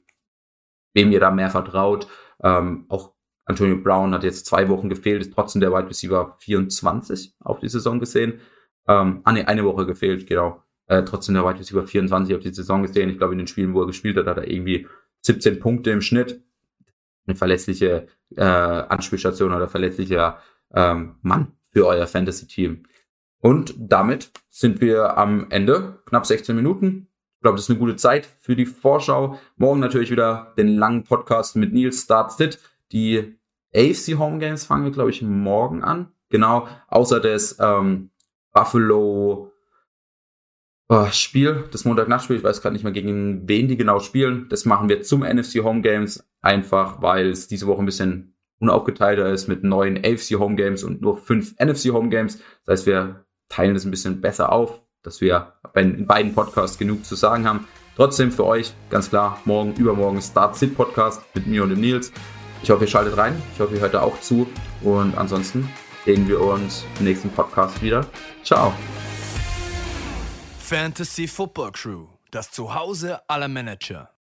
wem 0.93 1.13
ihr 1.13 1.21
da 1.21 1.31
mehr 1.31 1.51
vertraut. 1.51 2.07
Ähm, 2.43 2.87
auch 2.89 3.15
Antonio 3.51 3.77
Brown 3.77 4.15
hat 4.15 4.25
jetzt 4.25 4.47
zwei 4.47 4.69
Wochen 4.69 4.89
gefehlt, 4.89 5.23
ist 5.23 5.35
trotzdem 5.35 5.61
der 5.61 5.73
Wide 5.73 5.89
Receiver 5.89 6.37
24 6.39 7.35
auf 7.41 7.61
die 7.61 7.69
Saison 7.69 7.99
gesehen. 8.01 8.41
Ähm, 8.89 9.21
ah, 9.25 9.33
nee, 9.33 9.45
eine 9.45 9.65
Woche 9.65 9.87
gefehlt, 9.87 10.27
genau. 10.27 10.63
Äh, 10.87 11.03
trotzdem 11.05 11.35
der 11.35 11.45
Wide 11.45 11.59
Receiver 11.59 11.87
24 11.87 12.35
auf 12.35 12.43
die 12.43 12.55
Saison 12.55 12.83
gesehen. 12.83 13.11
Ich 13.11 13.19
glaube, 13.19 13.33
in 13.33 13.39
den 13.39 13.47
Spielen, 13.47 13.75
wo 13.75 13.83
er 13.83 13.87
gespielt 13.87 14.17
hat, 14.17 14.27
hat 14.27 14.39
er 14.39 14.51
irgendwie 14.51 14.87
17 15.23 15.61
Punkte 15.61 15.91
im 15.91 16.01
Schnitt. 16.01 16.43
Eine 17.27 17.37
verlässliche 17.37 18.07
äh, 18.37 18.43
Anspielstation 18.43 19.53
oder 19.53 19.69
verlässlicher 19.69 20.39
ähm, 20.73 21.17
Mann 21.23 21.53
für 21.69 21.87
euer 21.87 22.07
Fantasy-Team. 22.07 22.85
Und 23.39 23.75
damit 23.79 24.31
sind 24.49 24.81
wir 24.81 25.17
am 25.17 25.51
Ende, 25.51 26.03
knapp 26.07 26.27
16 26.27 26.55
Minuten. 26.55 27.09
Ich 27.37 27.43
glaube, 27.43 27.57
das 27.57 27.65
ist 27.65 27.71
eine 27.71 27.79
gute 27.79 27.97
Zeit 27.97 28.29
für 28.39 28.55
die 28.55 28.67
Vorschau. 28.67 29.39
Morgen 29.57 29.81
natürlich 29.81 30.11
wieder 30.11 30.53
den 30.59 30.69
langen 30.77 31.05
Podcast 31.05 31.57
mit 31.57 31.73
Nils 31.73 32.03
Start 32.03 32.33
Sit. 32.33 32.59
Die 32.93 33.40
AFC 33.75 34.19
Home 34.19 34.39
Games 34.39 34.65
fangen 34.65 34.85
wir, 34.85 34.93
glaube 34.93 35.11
ich, 35.11 35.23
morgen 35.23 35.83
an. 35.83 36.13
Genau, 36.29 36.69
außer 36.89 37.21
das 37.21 37.57
ähm, 37.61 38.11
Buffalo 38.53 39.53
oh, 40.89 41.07
Spiel, 41.13 41.65
das 41.71 41.85
Montagnachtspiel, 41.85 42.37
ich 42.37 42.45
weiß 42.45 42.63
gerade 42.63 42.75
nicht 42.75 42.85
mehr, 42.85 42.93
gegen 42.93 43.49
wen 43.49 43.69
die 43.69 43.77
genau 43.77 44.01
spielen. 44.01 44.47
Das 44.49 44.65
machen 44.65 44.89
wir 44.89 45.03
zum 45.03 45.21
NFC 45.21 45.63
Home 45.63 45.83
Games, 45.83 46.29
einfach 46.41 47.01
weil 47.01 47.31
es 47.31 47.49
diese 47.49 47.67
Woche 47.67 47.81
ein 47.81 47.87
bisschen 47.87 48.35
unaufgeteilter 48.59 49.31
ist 49.31 49.49
mit 49.49 49.65
neun 49.65 49.97
AFC 49.97 50.39
Home 50.39 50.57
Games 50.57 50.85
und 50.85 51.01
nur 51.01 51.17
fünf 51.17 51.55
NFC 51.59 51.93
Home 51.93 52.11
Games. 52.11 52.39
Das 52.67 52.81
heißt, 52.81 52.87
wir 52.87 53.25
teilen 53.49 53.75
das 53.75 53.85
ein 53.85 53.91
bisschen 53.91 54.21
besser 54.21 54.53
auf, 54.53 54.83
dass 55.03 55.21
wir 55.21 55.55
in 55.75 56.07
beiden 56.07 56.35
Podcasts 56.35 56.79
genug 56.79 57.05
zu 57.05 57.15
sagen 57.15 57.49
haben. 57.49 57.67
Trotzdem 57.97 58.31
für 58.31 58.45
euch 58.45 58.73
ganz 58.91 59.11
klar, 59.11 59.41
morgen, 59.45 59.75
übermorgen 59.75 60.21
Start 60.21 60.57
Sit 60.57 60.77
Podcast 60.77 61.23
mit 61.35 61.47
mir 61.47 61.63
und 61.63 61.71
dem 61.71 61.81
Nils. 61.81 62.13
Ich 62.63 62.71
hoffe, 62.71 62.85
ihr 62.85 62.91
schaltet 62.91 63.17
rein. 63.17 63.41
Ich 63.55 63.61
hoffe, 63.61 63.75
ihr 63.75 63.81
hört 63.81 63.95
da 63.95 64.03
auch 64.03 64.21
zu. 64.21 64.47
Und 64.83 65.17
ansonsten 65.17 65.69
sehen 66.05 66.29
wir 66.29 66.41
uns 66.41 66.85
im 66.99 67.07
nächsten 67.07 67.31
Podcast 67.31 67.83
wieder. 67.83 68.07
Ciao. 68.45 68.73
Fantasy 70.59 71.27
Football 71.27 71.73
Crew, 71.73 72.07
das 72.31 72.51
Zuhause 72.51 73.21
aller 73.29 73.49
Manager. 73.49 74.11